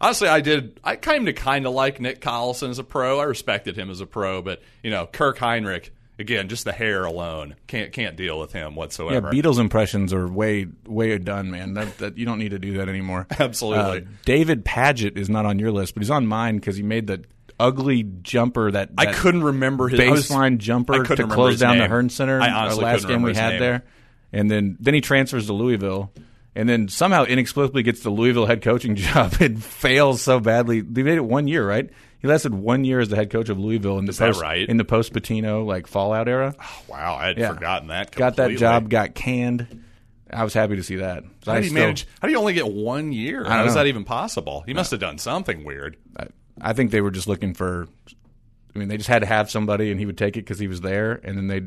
Honestly, 0.02 0.28
I 0.28 0.42
did. 0.42 0.80
I 0.84 0.96
kind 0.96 1.28
of 1.28 1.36
kind 1.36 1.66
of 1.66 1.74
like 1.74 2.00
Nick 2.00 2.22
Collison 2.22 2.70
as 2.70 2.80
a 2.80 2.84
pro. 2.84 3.20
I 3.20 3.24
respected 3.26 3.78
him 3.78 3.90
as 3.90 4.00
a 4.02 4.06
pro, 4.06 4.42
but 4.42 4.62
you 4.84 4.90
know, 4.92 5.06
Kirk 5.08 5.38
Hinrich. 5.38 5.90
Again, 6.18 6.50
just 6.50 6.66
the 6.66 6.74
hair 6.74 7.06
alone 7.06 7.56
can't 7.66 7.94
can't 7.94 8.18
deal 8.18 8.38
with 8.38 8.52
him 8.52 8.76
whatsoever. 8.76 9.30
yeah. 9.34 9.42
Beatles 9.42 9.58
impressions 9.58 10.14
are 10.14 10.28
way 10.28 10.68
way 10.86 11.18
done, 11.18 11.50
man. 11.50 11.76
That, 11.76 11.98
that 12.00 12.18
you 12.18 12.26
don't 12.26 12.40
need 12.40 12.50
to 12.50 12.60
do 12.60 12.74
that 12.80 12.90
anymore. 12.90 13.26
Absolutely. 13.40 14.02
Uh, 14.02 14.06
David 14.26 14.66
Padgett 14.66 15.18
is 15.18 15.30
not 15.30 15.46
on 15.46 15.60
your 15.60 15.72
list, 15.72 15.94
but 15.94 16.04
he's 16.04 16.12
on 16.12 16.28
mine 16.28 16.58
because 16.58 16.76
he 16.76 16.84
made 16.84 17.08
the 17.08 17.24
ugly 17.58 18.04
jumper 18.22 18.70
that, 18.70 18.90
I 18.98 19.14
couldn't 19.14 19.44
remember 19.44 19.88
his 19.88 20.00
I 20.02 20.10
was- 20.10 20.28
baseline 20.30 20.58
jumper 20.58 21.06
to 21.06 21.28
close 21.28 21.58
down 21.58 21.78
the 21.78 21.88
name. 21.88 21.92
Hearnes 21.92 22.12
Center. 22.12 22.42
I 22.42 22.50
our 22.50 22.64
honestly 22.66 22.84
last 22.84 23.02
couldn't 23.02 23.16
game 23.16 23.22
we 23.22 23.34
had 23.36 23.52
name. 23.52 23.60
there, 23.62 23.84
and 24.34 24.52
then 24.52 24.76
then 24.82 24.94
he 24.96 25.00
transfers 25.00 25.46
to 25.46 25.54
Louisville, 25.54 26.12
and 26.56 26.68
then 26.68 26.88
somehow 26.88 27.24
inexplicably 27.26 27.84
gets 27.84 28.02
the 28.02 28.10
Louisville 28.10 28.46
head 28.46 28.62
coaching 28.62 28.96
job 28.98 29.36
and 29.40 29.64
fails 29.64 30.22
so 30.22 30.40
badly. 30.40 30.82
They 30.82 31.04
made 31.04 31.18
it 31.18 31.26
one 31.26 31.48
year, 31.48 31.68
right? 31.68 31.90
He 32.22 32.28
lasted 32.28 32.54
one 32.54 32.84
year 32.84 33.00
as 33.00 33.08
the 33.10 33.16
head 33.16 33.30
coach 33.30 33.48
of 33.50 33.58
Louisville 33.58 33.98
in 33.98 34.06
the 34.06 34.12
that 34.12 34.18
post 34.34 34.42
right? 34.42 34.68
in 34.68 34.76
the 34.78 34.84
post 34.84 35.14
Pitino 35.14 35.66
like 35.66 35.88
fallout 35.88 36.28
era. 36.28 36.54
Oh, 36.62 36.82
wow, 36.90 37.16
I 37.16 37.28
had 37.28 37.38
Yeah. 37.38 37.54
forgotten 37.54 37.88
that. 37.90 38.12
Got 38.12 38.36
that 38.38 38.52
job, 38.58 38.90
got 38.90 39.16
canned. 39.16 39.84
I 40.32 40.44
was 40.44 40.54
happy 40.54 40.76
to 40.76 40.84
see 40.84 40.98
that. 40.98 41.24
So 41.44 41.52
How 41.54 41.58
do 41.60 41.64
you 41.64 41.70
still- 41.70 41.82
manage? 41.82 42.06
How 42.22 42.28
do 42.28 42.32
you 42.34 42.40
only 42.40 42.54
get 42.54 42.68
one 42.68 43.12
year? 43.14 43.44
How 43.46 43.64
is 43.66 43.74
that 43.76 43.88
even 43.88 44.04
possible? 44.04 44.64
He 44.66 44.74
must 44.74 44.92
have 44.92 45.00
done 45.00 45.18
something 45.18 45.64
weird. 45.64 45.96
I, 46.18 46.28
I 46.62 46.74
think 46.74 46.92
they 46.92 47.02
were 47.02 47.10
just 47.12 47.28
looking 47.28 47.54
for. 47.54 47.88
I 48.76 48.80
mean, 48.80 48.90
they 48.90 48.98
just 48.98 49.10
had 49.10 49.20
to 49.20 49.26
have 49.26 49.50
somebody, 49.50 49.90
and 49.90 50.00
he 50.00 50.06
would 50.06 50.18
take 50.18 50.36
it 50.38 50.42
because 50.42 50.60
he 50.60 50.68
was 50.68 50.82
there, 50.82 51.14
and 51.24 51.36
then 51.38 51.48
they 51.48 51.62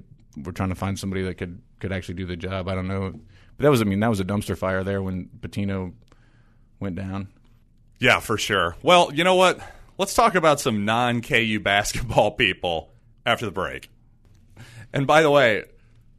were 0.44 0.52
trying 0.52 0.68
to 0.68 0.74
find 0.76 0.96
somebody 0.98 1.22
that 1.22 1.34
could 1.38 1.60
could 1.80 1.92
actually 1.92 2.14
do 2.14 2.26
the 2.26 2.36
job. 2.36 2.68
I 2.68 2.74
don't 2.76 2.86
know, 2.86 3.14
but 3.56 3.64
that 3.64 3.70
was. 3.70 3.80
I 3.80 3.84
mean, 3.84 4.00
that 4.00 4.10
was 4.10 4.20
a 4.20 4.24
dumpster 4.24 4.56
fire 4.56 4.84
there 4.84 5.02
when 5.02 5.28
Pitino 5.40 5.92
went 6.80 6.96
down. 6.96 7.28
Yeah, 7.98 8.20
for 8.20 8.36
sure. 8.36 8.76
Well, 8.82 9.12
you 9.14 9.22
know 9.24 9.36
what? 9.36 9.60
Let's 9.96 10.14
talk 10.14 10.34
about 10.34 10.60
some 10.60 10.84
non 10.84 11.22
KU 11.22 11.60
basketball 11.60 12.30
people 12.36 12.90
after 13.24 13.46
the 13.46 13.52
break. 13.52 13.88
And 14.92 15.06
by 15.06 15.22
the 15.22 15.30
way, 15.30 15.64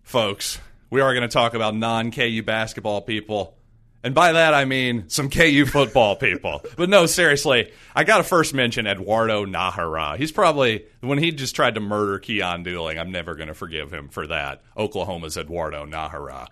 folks, 0.03 0.59
we 0.89 1.01
are 1.01 1.13
going 1.13 1.27
to 1.27 1.33
talk 1.33 1.53
about 1.53 1.75
non 1.75 2.11
KU 2.11 2.41
basketball 2.43 3.01
people. 3.01 3.57
And 4.05 4.13
by 4.13 4.33
that, 4.33 4.53
I 4.53 4.65
mean 4.65 5.09
some 5.09 5.29
KU 5.29 5.65
football 5.71 6.15
people. 6.15 6.61
But 6.75 6.89
no, 6.89 7.05
seriously, 7.05 7.71
I 7.95 8.03
got 8.03 8.17
to 8.17 8.23
first 8.23 8.53
mention 8.53 8.85
Eduardo 8.85 9.45
Najera. 9.45 10.17
He's 10.17 10.31
probably, 10.31 10.85
when 11.01 11.17
he 11.17 11.31
just 11.31 11.55
tried 11.55 11.75
to 11.75 11.81
murder 11.81 12.19
Keyon 12.19 12.65
Dooling, 12.65 12.99
I'm 12.99 13.11
never 13.11 13.35
going 13.35 13.47
to 13.47 13.53
forgive 13.53 13.91
him 13.91 14.09
for 14.09 14.27
that. 14.27 14.61
Oklahoma's 14.77 15.37
Eduardo 15.37 15.85
Najera. 15.85 16.47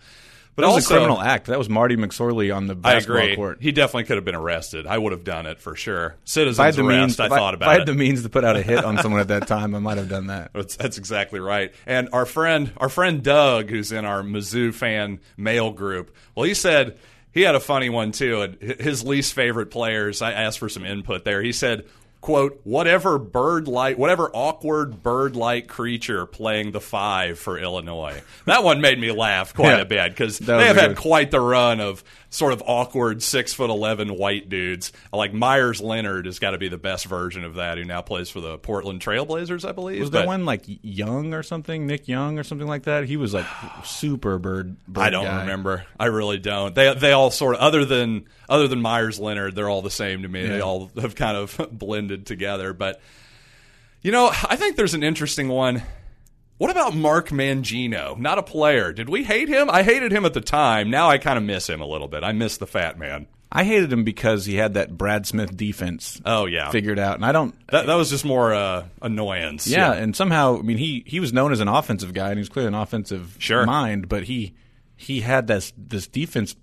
But 0.56 0.64
that 0.64 0.68
was 0.68 0.86
also, 0.86 0.96
a 0.96 0.98
criminal 0.98 1.22
act. 1.22 1.48
That 1.48 1.58
was 1.58 1.70
Marty 1.70 1.96
McSorley 1.96 2.54
on 2.54 2.68
the 2.68 2.78
I 2.84 2.96
agree. 2.96 3.36
court. 3.36 3.60
He 3.62 3.72
definitely 3.72 4.04
could 4.04 4.18
have 4.18 4.26
been 4.26 4.36
arrested. 4.36 4.86
I 4.86 4.98
would 4.98 5.14
have 5.14 5.24
done 5.24 5.46
it 5.46 5.60
for 5.60 5.76
sure. 5.76 6.18
Citizens 6.26 6.58
if 6.58 6.62
I 6.62 6.66
had 6.66 6.76
the 6.76 6.86
arrest. 6.86 7.00
means, 7.00 7.20
I 7.22 7.26
if 7.26 7.30
thought 7.32 7.54
if 7.54 7.60
about 7.60 7.70
I 7.70 7.74
had 7.74 7.82
it. 7.84 7.86
the 7.86 7.94
means 7.94 8.24
to 8.24 8.30
put 8.30 8.44
out 8.44 8.58
a 8.58 8.62
hit 8.62 8.84
on 8.84 8.98
someone 8.98 9.22
at 9.22 9.30
that 9.30 9.48
time, 9.48 9.74
I 9.74 9.80
might 9.80 9.98
have 9.98 10.10
done 10.10 10.28
that. 10.28 10.52
That's, 10.54 10.76
that's 10.76 10.98
exactly 10.98 11.40
right. 11.40 11.74
And 11.86 12.10
our 12.12 12.26
friend, 12.26 12.72
our 12.78 12.90
friend 12.90 13.24
Doug, 13.24 13.70
who's 13.70 13.92
in 13.94 14.04
our 14.04 14.24
Mizzou 14.24 14.74
fan 14.74 15.20
mail 15.38 15.72
group, 15.72 16.14
well, 16.36 16.46
he 16.46 16.54
said 16.54 16.98
he 17.32 17.42
had 17.42 17.56
a 17.56 17.62
funny 17.62 17.90
one 17.90 18.12
too. 18.12 18.42
And 18.42 18.62
his 18.62 19.06
least 19.06 19.34
favorite 19.34 19.72
players. 19.72 20.22
I 20.22 20.34
asked 20.34 20.60
for 20.60 20.68
some 20.70 20.86
input 20.86 21.24
there. 21.24 21.42
He 21.42 21.54
said, 21.54 21.86
"quote 22.22 22.62
Whatever 22.64 23.18
bird 23.18 23.68
like, 23.68 23.98
whatever 23.98 24.30
awkward 24.34 25.04
bird 25.04 25.36
like 25.36 25.68
creature 25.68 26.26
playing 26.26 26.72
the 26.72 26.80
five 26.82 27.38
for 27.40 27.58
Illinois." 27.60 28.22
That 28.46 28.64
one 28.64 28.80
made 28.82 29.00
me 29.00 29.12
laugh 29.12 29.54
quite 29.54 29.72
Yeah. 29.76 29.82
a 29.82 29.86
bit 29.86 30.12
because 30.12 30.40
they 30.40 30.66
have 30.68 30.78
had 30.78 30.96
quite 30.96 31.32
the 31.32 31.40
run 31.42 31.80
of 31.80 32.04
sort 32.30 32.54
of 32.54 32.64
awkward 32.66 33.22
six 33.22 33.54
foot 33.54 33.70
eleven 33.70 34.16
white 34.18 34.48
dudes. 34.48 34.94
Like 35.12 35.34
Meyers 35.34 35.82
Leonard 35.82 36.26
has 36.28 36.40
got 36.40 36.52
to 36.52 36.58
be 36.58 36.70
the 36.70 36.78
best 36.78 37.06
version 37.06 37.44
of 37.44 37.56
that, 37.56 37.78
who 37.78 37.84
now 37.84 38.02
plays 38.02 38.30
for 38.30 38.40
the 38.40 38.58
Portland 38.58 39.02
Trailblazers, 39.02 39.68
I 39.68 39.74
believe. 39.74 40.00
Was 40.00 40.12
there 40.12 40.22
But- 40.22 40.28
one 40.28 40.46
like 40.46 40.62
Young 40.66 41.34
or 41.34 41.44
something, 41.44 41.88
Nick 41.88 42.08
Young 42.08 42.40
or 42.40 42.44
something 42.44 42.68
like 42.68 42.84
that? 42.84 43.04
He 43.06 43.18
was 43.18 43.34
like 43.34 43.46
super 43.84 44.38
bird. 44.38 44.78
bird 44.88 45.02
I 45.02 45.10
don't 45.10 45.26
guy. 45.26 45.42
remember. 45.42 45.86
I 46.00 46.06
really 46.06 46.38
don't. 46.38 46.74
They 46.76 46.94
they 46.94 47.12
all 47.12 47.32
sort 47.32 47.56
of 47.56 47.62
other 47.62 47.84
than 47.84 48.26
other 48.48 48.68
than 48.68 48.82
Meyers 48.82 49.20
Leonard, 49.20 49.56
they're 49.56 49.70
all 49.70 49.82
the 49.82 49.90
same 49.90 50.24
to 50.24 50.28
me. 50.28 50.46
They 50.46 50.60
all 50.62 50.92
have 51.00 51.16
kind 51.16 51.38
of 51.38 51.60
blended 51.72 52.11
together. 52.17 52.74
But 52.74 53.02
you 54.02 54.12
know, 54.12 54.28
I 54.28 54.56
think 54.56 54.76
there's 54.76 54.93
an 54.93 55.04
interesting 55.04 55.47
one. 55.47 55.84
What 56.58 56.69
about 56.71 56.95
Mark 56.95 57.30
Mangino? 57.30 58.17
Not 58.17 58.38
a 58.38 58.43
player. 58.43 58.93
Did 58.93 59.10
we 59.10 59.24
hate 59.24 59.50
him? 59.50 59.69
I 59.69 59.82
hated 59.84 60.12
him 60.12 60.26
at 60.26 60.34
the 60.34 60.41
time. 60.41 60.89
Now 60.91 61.10
I 61.10 61.17
kind 61.17 61.38
of 61.38 61.43
miss 61.43 61.67
him 61.67 61.82
a 61.82 61.88
little 61.88 62.08
bit. 62.08 62.24
I 62.24 62.34
miss 62.34 62.58
the 62.58 62.67
fat 62.67 63.00
man. 63.00 63.28
I 63.52 63.63
hated 63.65 63.91
him 63.91 64.04
because 64.06 64.45
he 64.45 64.56
had 64.56 64.76
that 64.76 64.97
Brad 64.97 65.26
Smith 65.28 65.58
defense 65.58 66.21
Oh 66.24 66.45
yeah, 66.45 66.69
figured 66.69 66.97
out, 67.00 67.15
and 67.15 67.26
I 67.26 67.32
don't. 67.34 67.54
that 67.67 67.86
that 67.88 67.95
was 67.95 68.10
just 68.10 68.24
more 68.24 68.54
uh, 68.54 68.86
annoyance. 69.02 69.67
Yeah, 69.67 69.91
and 69.91 70.15
somehow, 70.15 70.58
I 70.60 70.62
mean, 70.62 70.78
he 70.78 71.04
he 71.06 71.19
was 71.19 71.34
known 71.34 71.52
as 71.52 71.60
an 71.60 71.67
offensive 71.67 72.13
guy, 72.13 72.28
and 72.30 72.36
he 72.38 72.41
was 72.41 72.47
clearly 72.50 72.69
an 72.69 72.76
offensive 72.76 73.36
Sure. 73.39 73.65
mind, 73.65 74.08
but 74.08 74.24
he 74.24 74.54
he 74.95 75.19
had 75.21 75.47
this 75.47 75.74
this 75.78 76.08
defense. 76.08 76.56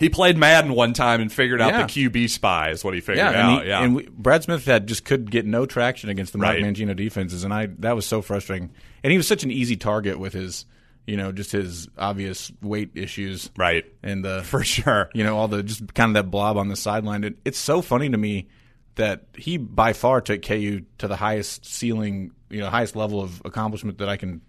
He 0.00 0.08
played 0.08 0.36
Madden 0.36 0.72
one 0.74 0.92
time 0.94 1.20
and 1.20 1.32
figured 1.32 1.60
out 1.60 1.72
Yeah. 1.72 1.86
the 1.86 2.08
QB 2.08 2.28
spy 2.30 2.70
is 2.70 2.82
what 2.82 2.94
he 2.94 3.00
figured 3.00 3.18
Yeah, 3.18 3.28
and, 3.28 3.38
out. 3.38 3.62
he, 3.62 3.68
yeah, 3.68 3.82
and 3.84 3.94
we, 3.94 4.08
Brad 4.10 4.42
Smith 4.42 4.64
had 4.64 4.88
just 4.88 5.04
could 5.04 5.30
get 5.30 5.46
no 5.46 5.66
traction 5.66 6.08
against 6.10 6.32
the 6.32 6.38
Mark 6.38 6.54
Right. 6.56 6.64
Mangino 6.64 6.96
defenses, 6.96 7.44
and 7.44 7.54
I 7.54 7.66
that 7.78 7.94
was 7.94 8.06
so 8.06 8.22
frustrating. 8.22 8.70
And 9.04 9.10
he 9.12 9.16
was 9.16 9.28
such 9.28 9.44
an 9.44 9.50
easy 9.52 9.76
target 9.76 10.18
with 10.18 10.32
his, 10.32 10.66
you 11.06 11.16
know, 11.16 11.30
just 11.32 11.52
his 11.52 11.88
obvious 11.96 12.50
weight 12.62 12.90
issues, 12.94 13.50
right 13.56 13.84
and 14.02 14.24
the 14.24 14.42
for 14.44 14.64
sure. 14.64 15.10
you 15.14 15.22
know 15.22 15.36
all 15.36 15.46
the 15.48 15.62
just 15.62 15.92
kind 15.94 16.16
of 16.16 16.24
that 16.24 16.30
blob 16.30 16.56
on 16.56 16.68
the 16.68 16.76
sideline. 16.76 17.22
It, 17.24 17.36
it's 17.44 17.58
so 17.58 17.80
funny 17.82 18.08
to 18.10 18.16
me 18.18 18.48
that 18.96 19.24
he 19.36 19.56
by 19.56 19.92
far 19.92 20.20
took 20.20 20.42
KU 20.42 20.82
to 20.98 21.08
the 21.08 21.16
highest 21.16 21.64
ceiling, 21.64 22.32
you 22.50 22.60
know, 22.60 22.68
highest 22.68 22.96
level 22.96 23.22
of 23.22 23.40
accomplishment 23.44 23.98
that 23.98 24.08
I 24.08 24.16
can 24.16 24.40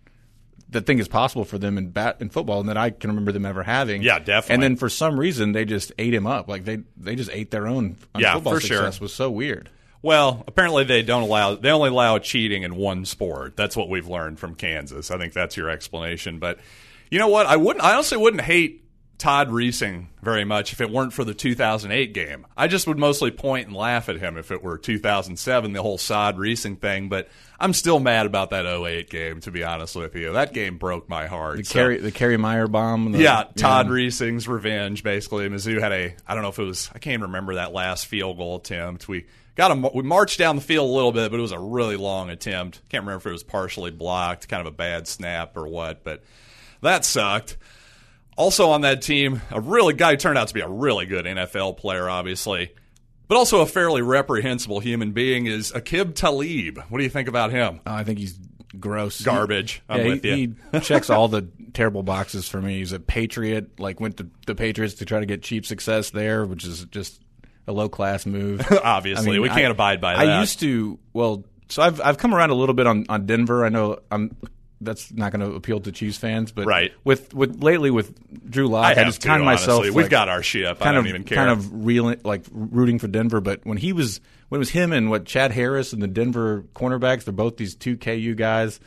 that 0.71 0.85
thing 0.85 0.99
is 0.99 1.07
possible 1.07 1.45
for 1.45 1.57
them 1.57 1.77
in 1.77 1.89
bat 1.89 2.17
in 2.19 2.29
football, 2.29 2.59
and 2.59 2.69
that 2.69 2.77
I 2.77 2.89
can 2.89 3.09
remember 3.09 3.31
them 3.31 3.45
ever 3.45 3.63
having. 3.63 4.01
Yeah, 4.01 4.19
definitely. 4.19 4.53
And 4.53 4.63
then 4.63 4.75
for 4.77 4.89
some 4.89 5.19
reason 5.19 5.51
they 5.51 5.65
just 5.65 5.91
ate 5.99 6.13
him 6.13 6.25
up, 6.25 6.47
like 6.47 6.65
they 6.65 6.79
they 6.97 7.15
just 7.15 7.29
ate 7.31 7.51
their 7.51 7.67
own. 7.67 7.97
Uh, 8.15 8.19
yeah, 8.19 8.33
football 8.35 8.53
for 8.53 8.61
sure. 8.61 8.77
success 8.77 8.99
was 8.99 9.13
so 9.13 9.29
weird. 9.29 9.69
Well, 10.01 10.43
apparently 10.47 10.83
they 10.83 11.03
don't 11.03 11.23
allow 11.23 11.55
they 11.55 11.69
only 11.69 11.89
allow 11.89 12.17
cheating 12.19 12.63
in 12.63 12.75
one 12.75 13.05
sport. 13.05 13.55
That's 13.55 13.75
what 13.75 13.89
we've 13.89 14.07
learned 14.07 14.39
from 14.39 14.55
Kansas. 14.55 15.11
I 15.11 15.17
think 15.17 15.33
that's 15.33 15.55
your 15.55 15.69
explanation. 15.69 16.39
But 16.39 16.59
you 17.09 17.19
know 17.19 17.27
what? 17.27 17.45
I 17.45 17.57
wouldn't 17.57 17.83
I 17.83 17.93
honestly 17.93 18.17
wouldn't 18.17 18.41
hate 18.41 18.83
Todd 19.21 19.49
Reesing 19.49 20.07
very 20.23 20.43
much 20.43 20.73
if 20.73 20.81
it 20.81 20.89
weren't 20.89 21.13
for 21.13 21.23
the 21.23 21.35
2008 21.35 22.11
game. 22.11 22.47
I 22.57 22.67
just 22.67 22.87
would 22.87 22.97
mostly 22.97 23.29
point 23.29 23.67
and 23.67 23.75
laugh 23.75 24.09
at 24.09 24.17
him 24.17 24.35
if 24.35 24.49
it 24.49 24.63
were 24.63 24.79
2007, 24.79 25.73
the 25.73 25.81
whole 25.83 25.99
Todd 25.99 26.37
Reesing 26.37 26.79
thing. 26.81 27.07
But 27.07 27.29
I'm 27.59 27.73
still 27.73 27.99
mad 27.99 28.25
about 28.25 28.49
that 28.49 28.65
08 28.65 29.11
game, 29.11 29.39
to 29.41 29.51
be 29.51 29.63
honest 29.63 29.95
with 29.95 30.15
you. 30.15 30.33
That 30.33 30.53
game 30.55 30.79
broke 30.79 31.07
my 31.07 31.27
heart. 31.27 31.57
The 31.57 31.65
So- 31.65 31.73
Kerry 31.73 31.97
the 31.99 32.11
Kerry 32.11 32.37
Meier 32.37 32.65
bomb. 32.65 33.11
The, 33.11 33.19
yeah, 33.19 33.43
Todd 33.55 33.89
Reesing's 33.89 34.47
revenge. 34.47 35.03
Basically, 35.03 35.47
Mizzou 35.49 35.79
had 35.79 35.91
a 35.91 36.15
I 36.27 36.33
don't 36.33 36.41
know 36.41 36.49
if 36.49 36.57
it 36.57 36.63
was 36.63 36.89
I 36.95 36.97
can't 36.97 37.13
even 37.13 37.27
remember 37.27 37.53
that 37.55 37.73
last 37.73 38.07
field 38.07 38.37
goal 38.37 38.55
attempt. 38.55 39.07
We 39.07 39.27
got 39.55 39.69
a 39.69 39.91
we 39.93 40.01
marched 40.01 40.39
down 40.39 40.55
the 40.55 40.63
field 40.63 40.89
a 40.89 40.93
little 40.93 41.11
bit, 41.11 41.29
but 41.29 41.37
it 41.37 41.43
was 41.43 41.51
a 41.51 41.59
really 41.59 41.95
long 41.95 42.31
attempt. 42.31 42.81
Can't 42.89 43.03
remember 43.03 43.19
if 43.19 43.27
it 43.27 43.31
was 43.33 43.43
partially 43.43 43.91
blocked, 43.91 44.49
kind 44.49 44.61
of 44.65 44.73
a 44.73 44.75
bad 44.75 45.07
snap 45.07 45.55
or 45.55 45.67
what, 45.67 46.03
but 46.03 46.23
that 46.81 47.05
sucked. 47.05 47.57
Also 48.37 48.69
on 48.69 48.81
that 48.81 49.01
team, 49.01 49.41
a 49.51 49.59
really 49.59 49.93
guy 49.93 50.15
turned 50.15 50.37
out 50.37 50.47
to 50.47 50.53
be 50.53 50.61
a 50.61 50.67
really 50.67 51.05
good 51.05 51.25
NFL 51.25 51.77
player, 51.77 52.09
obviously, 52.09 52.73
but 53.27 53.37
also 53.37 53.61
a 53.61 53.65
fairly 53.65 54.01
reprehensible 54.01 54.79
human 54.79 55.11
being 55.11 55.45
is 55.45 55.71
Aqib 55.71 56.15
Talib. 56.15 56.79
What 56.89 56.97
do 56.97 57.03
you 57.03 57.09
think 57.09 57.27
about 57.27 57.51
him? 57.51 57.81
Oh, 57.85 57.93
I 57.93 58.03
think 58.03 58.19
he's 58.19 58.37
gross. 58.79 59.21
Garbage. 59.21 59.81
I'm 59.89 60.01
yeah, 60.01 60.07
with 60.07 60.25
you. 60.25 60.35
he, 60.35 60.53
he 60.71 60.79
checks 60.81 61.09
all 61.09 61.27
the 61.27 61.47
terrible 61.73 62.03
boxes 62.03 62.47
for 62.47 62.61
me. 62.61 62.79
He's 62.79 62.91
a 62.91 62.99
patriot. 62.99 63.79
Like 63.79 63.99
went 63.99 64.17
to 64.17 64.29
the 64.47 64.55
Patriots 64.55 64.95
to 64.95 65.05
try 65.05 65.19
to 65.19 65.25
get 65.25 65.43
cheap 65.43 65.65
success 65.65 66.09
there, 66.11 66.45
which 66.45 66.65
is 66.65 66.85
just 66.85 67.21
a 67.67 67.73
low 67.73 67.89
class 67.89 68.25
move. 68.25 68.65
Obviously, 68.83 69.39
we 69.39 69.49
can't 69.49 69.71
abide 69.71 70.01
by 70.01 70.13
that. 70.13 70.27
I 70.27 70.39
used 70.39 70.59
to. 70.61 70.99
Well, 71.13 71.45
so 71.69 71.81
I've 71.81 72.01
I've 72.01 72.17
come 72.17 72.33
around 72.33 72.49
a 72.49 72.55
little 72.55 72.75
bit 72.75 72.87
on 72.87 73.05
on 73.09 73.25
Denver. 73.25 73.65
I 73.65 73.69
know 73.69 73.99
I'm. 74.11 74.35
That's 74.83 75.13
not 75.13 75.31
going 75.31 75.47
to 75.47 75.55
appeal 75.55 75.79
to 75.81 75.91
Chiefs 75.91 76.17
fans, 76.17 76.51
but 76.51 76.65
Right. 76.65 76.91
with 77.03 77.33
with 77.33 77.61
lately 77.63 77.91
with 77.91 78.49
Drew 78.49 78.67
Lock, 78.67 78.97
I 78.97 79.01
I, 79.01 79.03
just 79.05 79.21
kind 79.21 79.41
of 79.41 79.45
myself. 79.45 79.81
honestly. 79.81 79.95
We've 79.95 80.09
got 80.09 80.27
our 80.27 80.41
ship. 80.43 80.77
I 80.81 80.83
kind 80.85 80.95
don't 80.95 81.05
of 81.05 81.09
even 81.09 81.23
care. 81.23 81.35
kind 81.37 81.49
of 81.51 81.85
reeling, 81.85 82.19
like 82.23 82.43
rooting 82.51 82.97
for 82.99 83.07
Denver. 83.07 83.41
But 83.41 83.65
when 83.65 83.77
he 83.77 83.93
was 83.93 84.19
when 84.49 84.57
it 84.57 84.59
was 84.59 84.71
him 84.71 84.91
and 84.91 85.09
what 85.09 85.25
Chad 85.25 85.51
Harris 85.51 85.93
and 85.93 86.01
the 86.01 86.07
Denver 86.07 86.65
cornerbacks, 86.75 87.23
they're 87.25 87.31
both 87.33 87.57
these 87.57 87.75
two 87.75 87.95
KU 87.95 88.33
guys. 88.35 88.79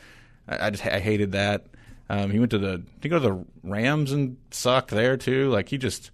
I, 0.48 0.66
I 0.66 0.70
just 0.70 0.85
I 0.85 0.98
hated 1.00 1.33
that. 1.33 1.66
Um, 2.11 2.30
he 2.30 2.38
went 2.38 2.50
to 2.50 2.59
the 2.59 2.78
did 2.78 2.87
he 3.02 3.09
go 3.09 3.18
to 3.18 3.28
the 3.28 3.44
Rams 3.62 4.12
and 4.12 4.37
suck 4.50 4.88
there 4.88 5.16
too. 5.16 5.48
Like 5.50 5.68
he 5.68 5.78
just 5.78 6.11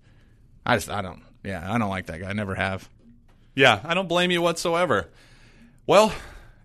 I 0.67 0.77
just 0.77 0.91
I 0.91 1.03
don't 1.03 1.23
yeah 1.43 1.65
I 1.73 1.79
don't 1.79 1.89
like 1.91 2.07
that 2.07 2.21
guy. 2.21 2.29
I 2.29 2.33
never 2.35 2.55
have. 2.55 2.89
Yeah, 3.57 3.81
I 3.83 3.95
don't 3.95 4.09
blame 4.09 4.31
you 4.31 4.41
whatsoever. 4.43 5.09
Well, 5.87 6.13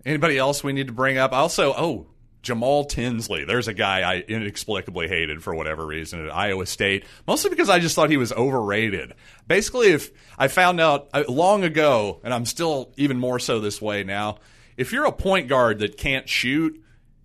anybody 0.04 0.38
else 0.38 0.62
we 0.62 0.72
need 0.72 0.86
to 0.86 0.92
bring 0.92 1.18
up? 1.18 1.32
Also, 1.32 1.74
oh, 1.76 2.06
Jamal 2.46 2.84
Tinsley. 2.84 3.44
There's 3.44 3.66
a 3.66 3.74
guy 3.74 4.08
I 4.08 4.20
inexplicably 4.20 5.08
hated 5.08 5.42
for 5.42 5.52
whatever 5.52 5.84
reason 5.84 6.24
at 6.24 6.32
Iowa 6.32 6.64
State, 6.64 7.04
mostly 7.26 7.50
because 7.50 7.68
I 7.68 7.80
just 7.80 7.96
thought 7.96 8.08
he 8.08 8.16
was 8.16 8.32
overrated. 8.32 9.14
Basically, 9.48 9.88
if 9.88 10.12
I 10.38 10.46
found 10.46 10.80
out 10.80 11.08
uh, 11.12 11.24
long 11.28 11.64
ago, 11.64 12.20
and 12.22 12.32
I'm 12.32 12.44
still 12.44 12.92
even 12.96 13.18
more 13.18 13.40
so 13.40 13.58
this 13.58 13.82
way 13.82 14.04
now, 14.04 14.38
if 14.76 14.92
you're 14.92 15.06
a 15.06 15.12
point 15.12 15.48
guard 15.48 15.80
that 15.80 15.96
can't 15.96 16.28
shoot, 16.28 16.80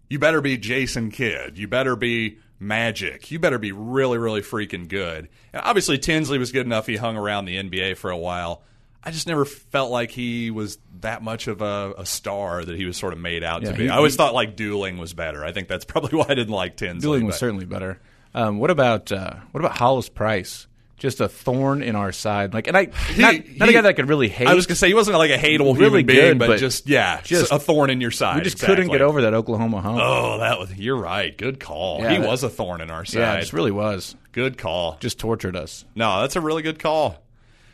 you 0.10 0.18
better 0.18 0.42
be 0.42 0.58
Jason 0.58 1.12
Kidd. 1.12 1.60
You 1.60 1.68
better 1.68 1.96
be 1.96 2.40
Magic. 2.60 3.30
You 3.30 3.38
better 3.38 3.60
be 3.60 3.72
really, 3.72 4.18
really 4.18 4.42
freaking 4.42 4.88
good. 4.88 5.30
And 5.54 5.62
obviously, 5.64 6.00
Tinsley 6.00 6.40
was 6.40 6.52
good 6.52 6.66
enough. 6.66 6.88
He 6.88 6.96
hung 6.96 7.16
around 7.16 7.46
the 7.46 7.58
NBA 7.58 7.98
for 7.98 8.10
a 8.10 8.18
while. 8.18 8.64
I 9.04 9.12
just 9.12 9.26
never 9.28 9.46
felt 9.46 9.92
like 9.92 10.12
he 10.12 10.52
was 10.52 10.78
that 11.00 11.24
much 11.24 11.48
of 11.48 11.62
a, 11.62 11.94
a 11.98 12.06
star 12.06 12.64
that 12.64 12.76
he 12.76 12.86
was 12.86 12.98
sort 12.98 13.14
of 13.14 13.20
made 13.20 13.44
out 13.44 13.64
Yeah, 13.64 13.72
to 13.72 13.78
be. 13.78 13.84
he- 13.86 13.90
I 13.90 13.98
always 13.98 14.14
he- 14.14 14.18
thought 14.18 14.34
like 14.36 14.56
Dooling 14.56 15.00
was 15.00 15.14
better. 15.14 15.44
I 15.44 15.52
think 15.52 15.68
that's 15.68 15.86
probably 15.86 16.18
why 16.18 16.26
I 16.30 16.36
didn't 16.36 16.54
like 16.54 16.78
Tinsley. 16.78 17.10
Dooling 17.20 17.26
was 17.26 17.34
but- 17.36 17.40
certainly 17.40 17.66
better. 17.66 18.00
Um, 18.34 18.60
what 18.60 18.72
about 18.72 19.12
uh, 19.12 19.34
what 19.52 19.60
about 19.60 19.78
Hollis 19.78 20.08
Price? 20.10 20.68
Just 20.98 21.20
a 21.20 21.28
thorn 21.28 21.82
in 21.82 21.96
our 21.96 22.12
side. 22.12 22.54
Like, 22.54 22.68
and 22.68 22.78
I 22.78 22.90
not, 23.18 23.34
not 23.58 23.70
a 23.70 23.74
guy 23.74 23.82
that 23.82 23.86
I 23.86 23.94
could 23.94 24.08
really 24.08 24.30
hate. 24.30 24.48
I 24.48 24.54
was 24.54 24.68
gonna 24.68 24.76
say 24.76 24.88
he 24.88 24.94
wasn't 24.94 25.18
like 25.18 25.32
a 25.32 25.36
hateable 25.38 25.76
Really 25.76 26.02
human 26.02 26.06
being, 26.06 26.20
good, 26.20 26.40
but, 26.40 26.48
but 26.48 26.60
just 26.60 26.88
yeah, 26.88 27.22
just- 27.24 27.52
a 27.52 27.58
thorn 27.58 27.90
in 27.90 28.00
your 28.02 28.12
side. 28.12 28.36
we 28.36 28.42
just 28.44 28.58
exactly. 28.58 28.76
couldn't 28.76 28.92
get 28.92 29.02
over 29.02 29.24
that 29.24 29.34
Oklahoma 29.34 29.82
home. 29.82 29.98
Oh, 30.00 30.38
that 30.38 30.60
was 30.60 30.72
you're 30.76 30.96
right. 30.96 31.36
Good 31.36 31.60
call. 31.60 32.02
Yeah, 32.02 32.12
he 32.12 32.18
that- 32.20 32.28
was 32.28 32.44
a 32.44 32.50
thorn 32.50 32.82
in 32.82 32.92
our 32.92 33.04
side. 33.04 33.20
yeah, 33.20 33.34
it 33.38 33.52
really 33.52 33.72
was. 33.72 34.16
Good 34.32 34.60
call. 34.60 34.96
Just 35.00 35.18
tortured 35.18 35.56
us. 35.56 35.84
No, 35.96 36.22
that's 36.22 36.36
a 36.36 36.42
really 36.42 36.62
good 36.62 36.78
call. 36.78 37.21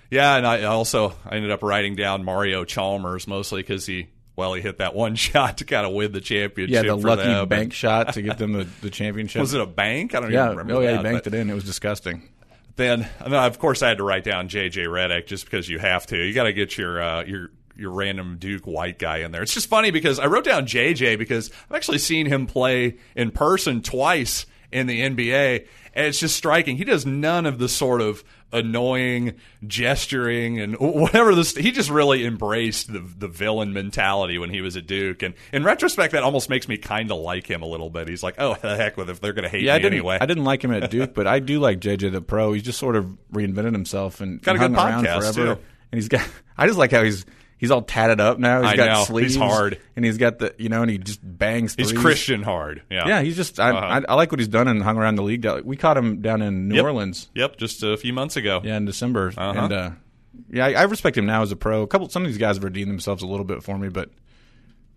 Yeah, 0.10 0.36
and 0.36 0.48
I 0.48 0.64
also 0.64 1.14
I 1.26 1.36
ended 1.36 1.52
up 1.52 1.64
writing 1.64 1.96
down 1.96 2.24
Mario 2.24 2.64
Chalmers 2.66 3.28
mostly 3.28 3.62
because 3.62 3.86
he 3.86 4.08
well 4.36 4.54
he 4.54 4.62
hit 4.62 4.78
that 4.78 4.96
one 4.96 5.16
shot 5.18 5.60
to 5.60 5.66
kind 5.66 5.86
of 5.86 5.94
win 5.94 6.12
the 6.12 6.22
championship. 6.22 6.86
Yeah, 6.86 6.90
the 6.90 6.96
lucky 6.96 7.24
them. 7.24 7.48
bank 7.48 7.74
shot 7.74 8.14
to 8.14 8.22
get 8.24 8.38
them 8.38 8.54
the, 8.54 8.68
the 8.82 8.90
championship. 8.90 9.42
Was 9.42 9.54
it 9.54 9.62
a 9.62 9.66
bank? 9.66 10.16
I 10.16 10.20
don't 10.20 10.32
yeah, 10.32 10.46
even 10.46 10.58
remember. 10.58 10.80
oh 10.80 10.82
yeah, 10.82 10.92
that, 10.92 10.98
he 10.98 11.04
banked 11.04 11.24
but 11.26 11.34
it 11.34 11.40
in. 11.40 11.50
It 11.50 11.54
was 11.54 11.66
disgusting. 11.66 12.30
Then, 12.78 13.10
then 13.22 13.34
of 13.34 13.58
course 13.58 13.82
I 13.82 13.90
had 13.90 13.98
to 13.98 14.04
write 14.04 14.24
down 14.24 14.50
JJ 14.50 14.86
Redick 14.86 15.26
just 15.26 15.46
because 15.46 15.68
you 15.68 15.80
have 15.80 16.06
to. 16.08 16.18
You 16.18 16.34
got 16.34 16.44
to 16.44 16.54
get 16.54 16.78
your 16.78 17.02
uh, 17.02 17.24
your 17.26 17.50
your 17.76 17.92
random 17.92 18.38
Duke 18.38 18.66
white 18.66 19.00
guy 19.00 19.18
in 19.18 19.32
there. 19.32 19.42
It's 19.42 19.54
just 19.54 19.68
funny 19.68 19.92
because 19.92 20.20
I 20.20 20.28
wrote 20.28 20.46
down 20.46 20.66
JJ 20.66 21.18
because 21.18 21.52
I've 21.70 21.76
actually 21.76 22.00
seen 22.00 22.26
him 22.26 22.48
play 22.48 22.98
in 23.16 23.32
person 23.32 23.82
twice. 23.82 24.46
In 24.72 24.88
the 24.88 25.02
NBA. 25.02 25.68
And 25.94 26.06
it's 26.06 26.20
just 26.20 26.36
striking. 26.36 26.78
He 26.78 26.84
does 26.84 27.06
none 27.06 27.46
of 27.46 27.60
the 27.60 27.70
sort 27.70 28.02
of 28.02 28.24
annoying 28.54 29.34
gesturing 29.66 30.58
and 30.58 30.76
whatever 30.80 31.36
this 31.36 31.54
he 31.58 31.70
just 31.70 31.90
really 31.90 32.26
embraced 32.26 32.92
the 32.94 33.00
the 33.00 33.28
villain 33.28 33.74
mentality 33.74 34.38
when 34.38 34.50
he 34.50 34.62
was 34.62 34.78
at 34.78 34.88
Duke 34.88 35.22
and 35.22 35.34
in 35.52 35.66
retrospect 35.66 36.14
that 36.14 36.24
almost 36.24 36.50
makes 36.50 36.66
me 36.66 36.78
kind 36.78 37.12
of 37.12 37.18
like 37.18 37.46
him 37.46 37.62
a 37.62 37.66
little 37.66 37.90
bit 37.90 38.08
he's 38.08 38.24
like 38.24 38.36
oh 38.38 38.56
the 38.62 38.78
heck 38.78 38.96
with 38.96 39.10
if 39.10 39.20
they're 39.20 39.34
going 39.34 39.44
to 39.44 39.50
hate 39.50 39.64
yeah, 39.64 39.74
me 39.74 39.76
I 39.76 39.80
didn't, 39.80 39.94
anyway 39.96 40.18
I 40.22 40.26
didn't 40.26 40.46
like 40.46 40.64
him 40.64 40.72
at 40.72 40.90
Duke, 40.90 41.14
but 41.14 41.28
I 41.28 41.40
do 41.40 41.60
like 41.60 41.80
JJ 41.82 42.12
the 42.14 42.22
Pro. 42.22 42.54
He's 42.54 42.64
just 42.64 42.80
sort 42.80 42.96
of 42.96 43.06
reinvented 43.34 43.74
himself 43.74 44.22
and 44.22 44.42
Got 44.42 44.56
a 44.56 44.60
good 44.60 44.72
podcast, 44.72 45.34
forever. 45.34 45.56
too. 45.56 45.62
And 45.92 46.00
he's 46.00 46.08
got. 46.08 46.28
I 46.58 46.68
just 46.68 46.78
like 46.78 46.92
how 46.92 47.04
he's 47.04 47.26
he's 47.58 47.72
all 47.72 47.82
tatted 47.82 48.20
up 48.22 48.40
now. 48.40 48.62
He's 48.62 48.72
I 48.72 48.76
got 48.76 49.10
know. 49.10 49.16
He's 49.18 49.36
hard. 49.36 49.80
and 49.96 50.06
he's 50.06 50.18
got 50.18 50.40
the 50.40 50.54
you 50.58 50.70
know, 50.70 50.82
and 50.82 50.92
he 50.92 50.98
just 50.98 51.20
bangs. 51.24 51.76
he's. 51.76 51.92
Christian 51.94 52.44
hard 52.44 52.84
yeah 52.90 53.08
Yeah, 53.08 53.22
he's 53.22 53.36
just. 53.36 53.60
I, 53.60 53.72
Uh-huh. 53.72 54.02
I, 54.08 54.12
I 54.12 54.16
like 54.16 54.32
what 54.32 54.40
he's 54.40 54.48
done 54.48 54.68
and 54.68 54.82
hung 54.84 54.98
around 54.98 55.16
the 55.16 55.24
league. 55.24 55.46
We 55.64 55.76
caught 55.78 55.98
him 55.98 56.22
down 56.22 56.42
in 56.42 56.68
New 56.68 56.76
Yep. 56.76 56.84
Orleans. 56.84 57.30
yep 57.34 57.58
just 57.58 57.84
a 57.84 57.98
few 57.98 58.14
months 58.14 58.36
ago 58.36 58.62
Yeah, 58.64 58.78
in 58.78 58.86
December. 58.86 59.34
Uh-huh. 59.38 59.60
And 59.64 59.74
uh, 59.74 59.90
yeah, 60.52 60.66
I, 60.68 60.72
I 60.74 60.84
respect 60.84 61.18
him 61.18 61.26
now 61.26 61.42
as 61.42 61.52
a 61.52 61.56
pro. 61.56 61.82
A 61.82 61.88
couple, 61.88 62.10
some 62.10 62.24
of 62.24 62.28
these 62.30 62.38
guys 62.38 62.58
have 62.58 62.64
redeemed 62.64 62.92
themselves 62.92 63.24
a 63.24 63.28
little 63.28 63.46
bit 63.46 63.64
for 63.64 63.78
me, 63.78 63.90
but 63.90 64.10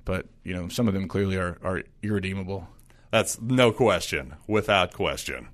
but 0.04 0.26
you 0.44 0.54
know, 0.54 0.68
some 0.68 0.86
of 0.88 0.94
them 0.94 1.08
clearly 1.08 1.36
are 1.36 1.56
are 1.62 1.82
irredeemable. 2.02 2.68
That's 3.10 3.40
no 3.40 3.72
question, 3.72 4.34
without 4.46 4.92
question. 4.94 5.48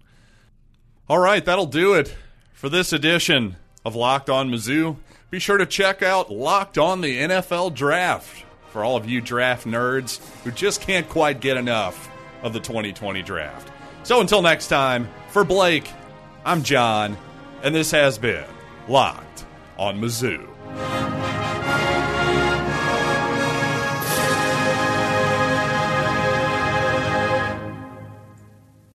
All 1.09 1.19
right, 1.19 1.45
that'll 1.45 1.66
do 1.66 1.95
it 1.95 2.14
for 2.53 2.69
this 2.69 2.92
edition 2.92 3.57
of 3.85 3.95
Locked 3.95 4.29
On 4.29 4.51
Mizzou. 4.51 4.97
Be 5.28 5.40
sure 5.40 5.58
to 5.58 5.66
check 5.66 6.02
out 6.04 6.30
Locked 6.30 6.78
On 6.78 7.00
the 7.00 7.18
NFL 7.18 7.74
Draft 7.74 8.44
for 8.70 8.84
all 8.84 8.96
of 8.96 9.08
you 9.08 9.20
draft 9.20 9.66
nerds 9.66 10.20
who 10.44 10.52
just 10.52 10.80
can't 10.80 11.08
quite 11.08 11.40
get 11.40 11.56
enough 11.56 12.08
of 12.42 12.52
the 12.52 12.60
2020 12.60 13.22
draft. 13.22 13.68
So 14.04 14.20
until 14.20 14.40
next 14.40 14.68
time, 14.68 15.08
for 15.30 15.42
Blake, 15.42 15.90
I'm 16.44 16.62
John, 16.62 17.16
and 17.64 17.74
this 17.74 17.90
has 17.90 18.18
been 18.18 18.44
Locked 18.86 19.46
on 19.76 20.00
Mizzou. 20.00 21.15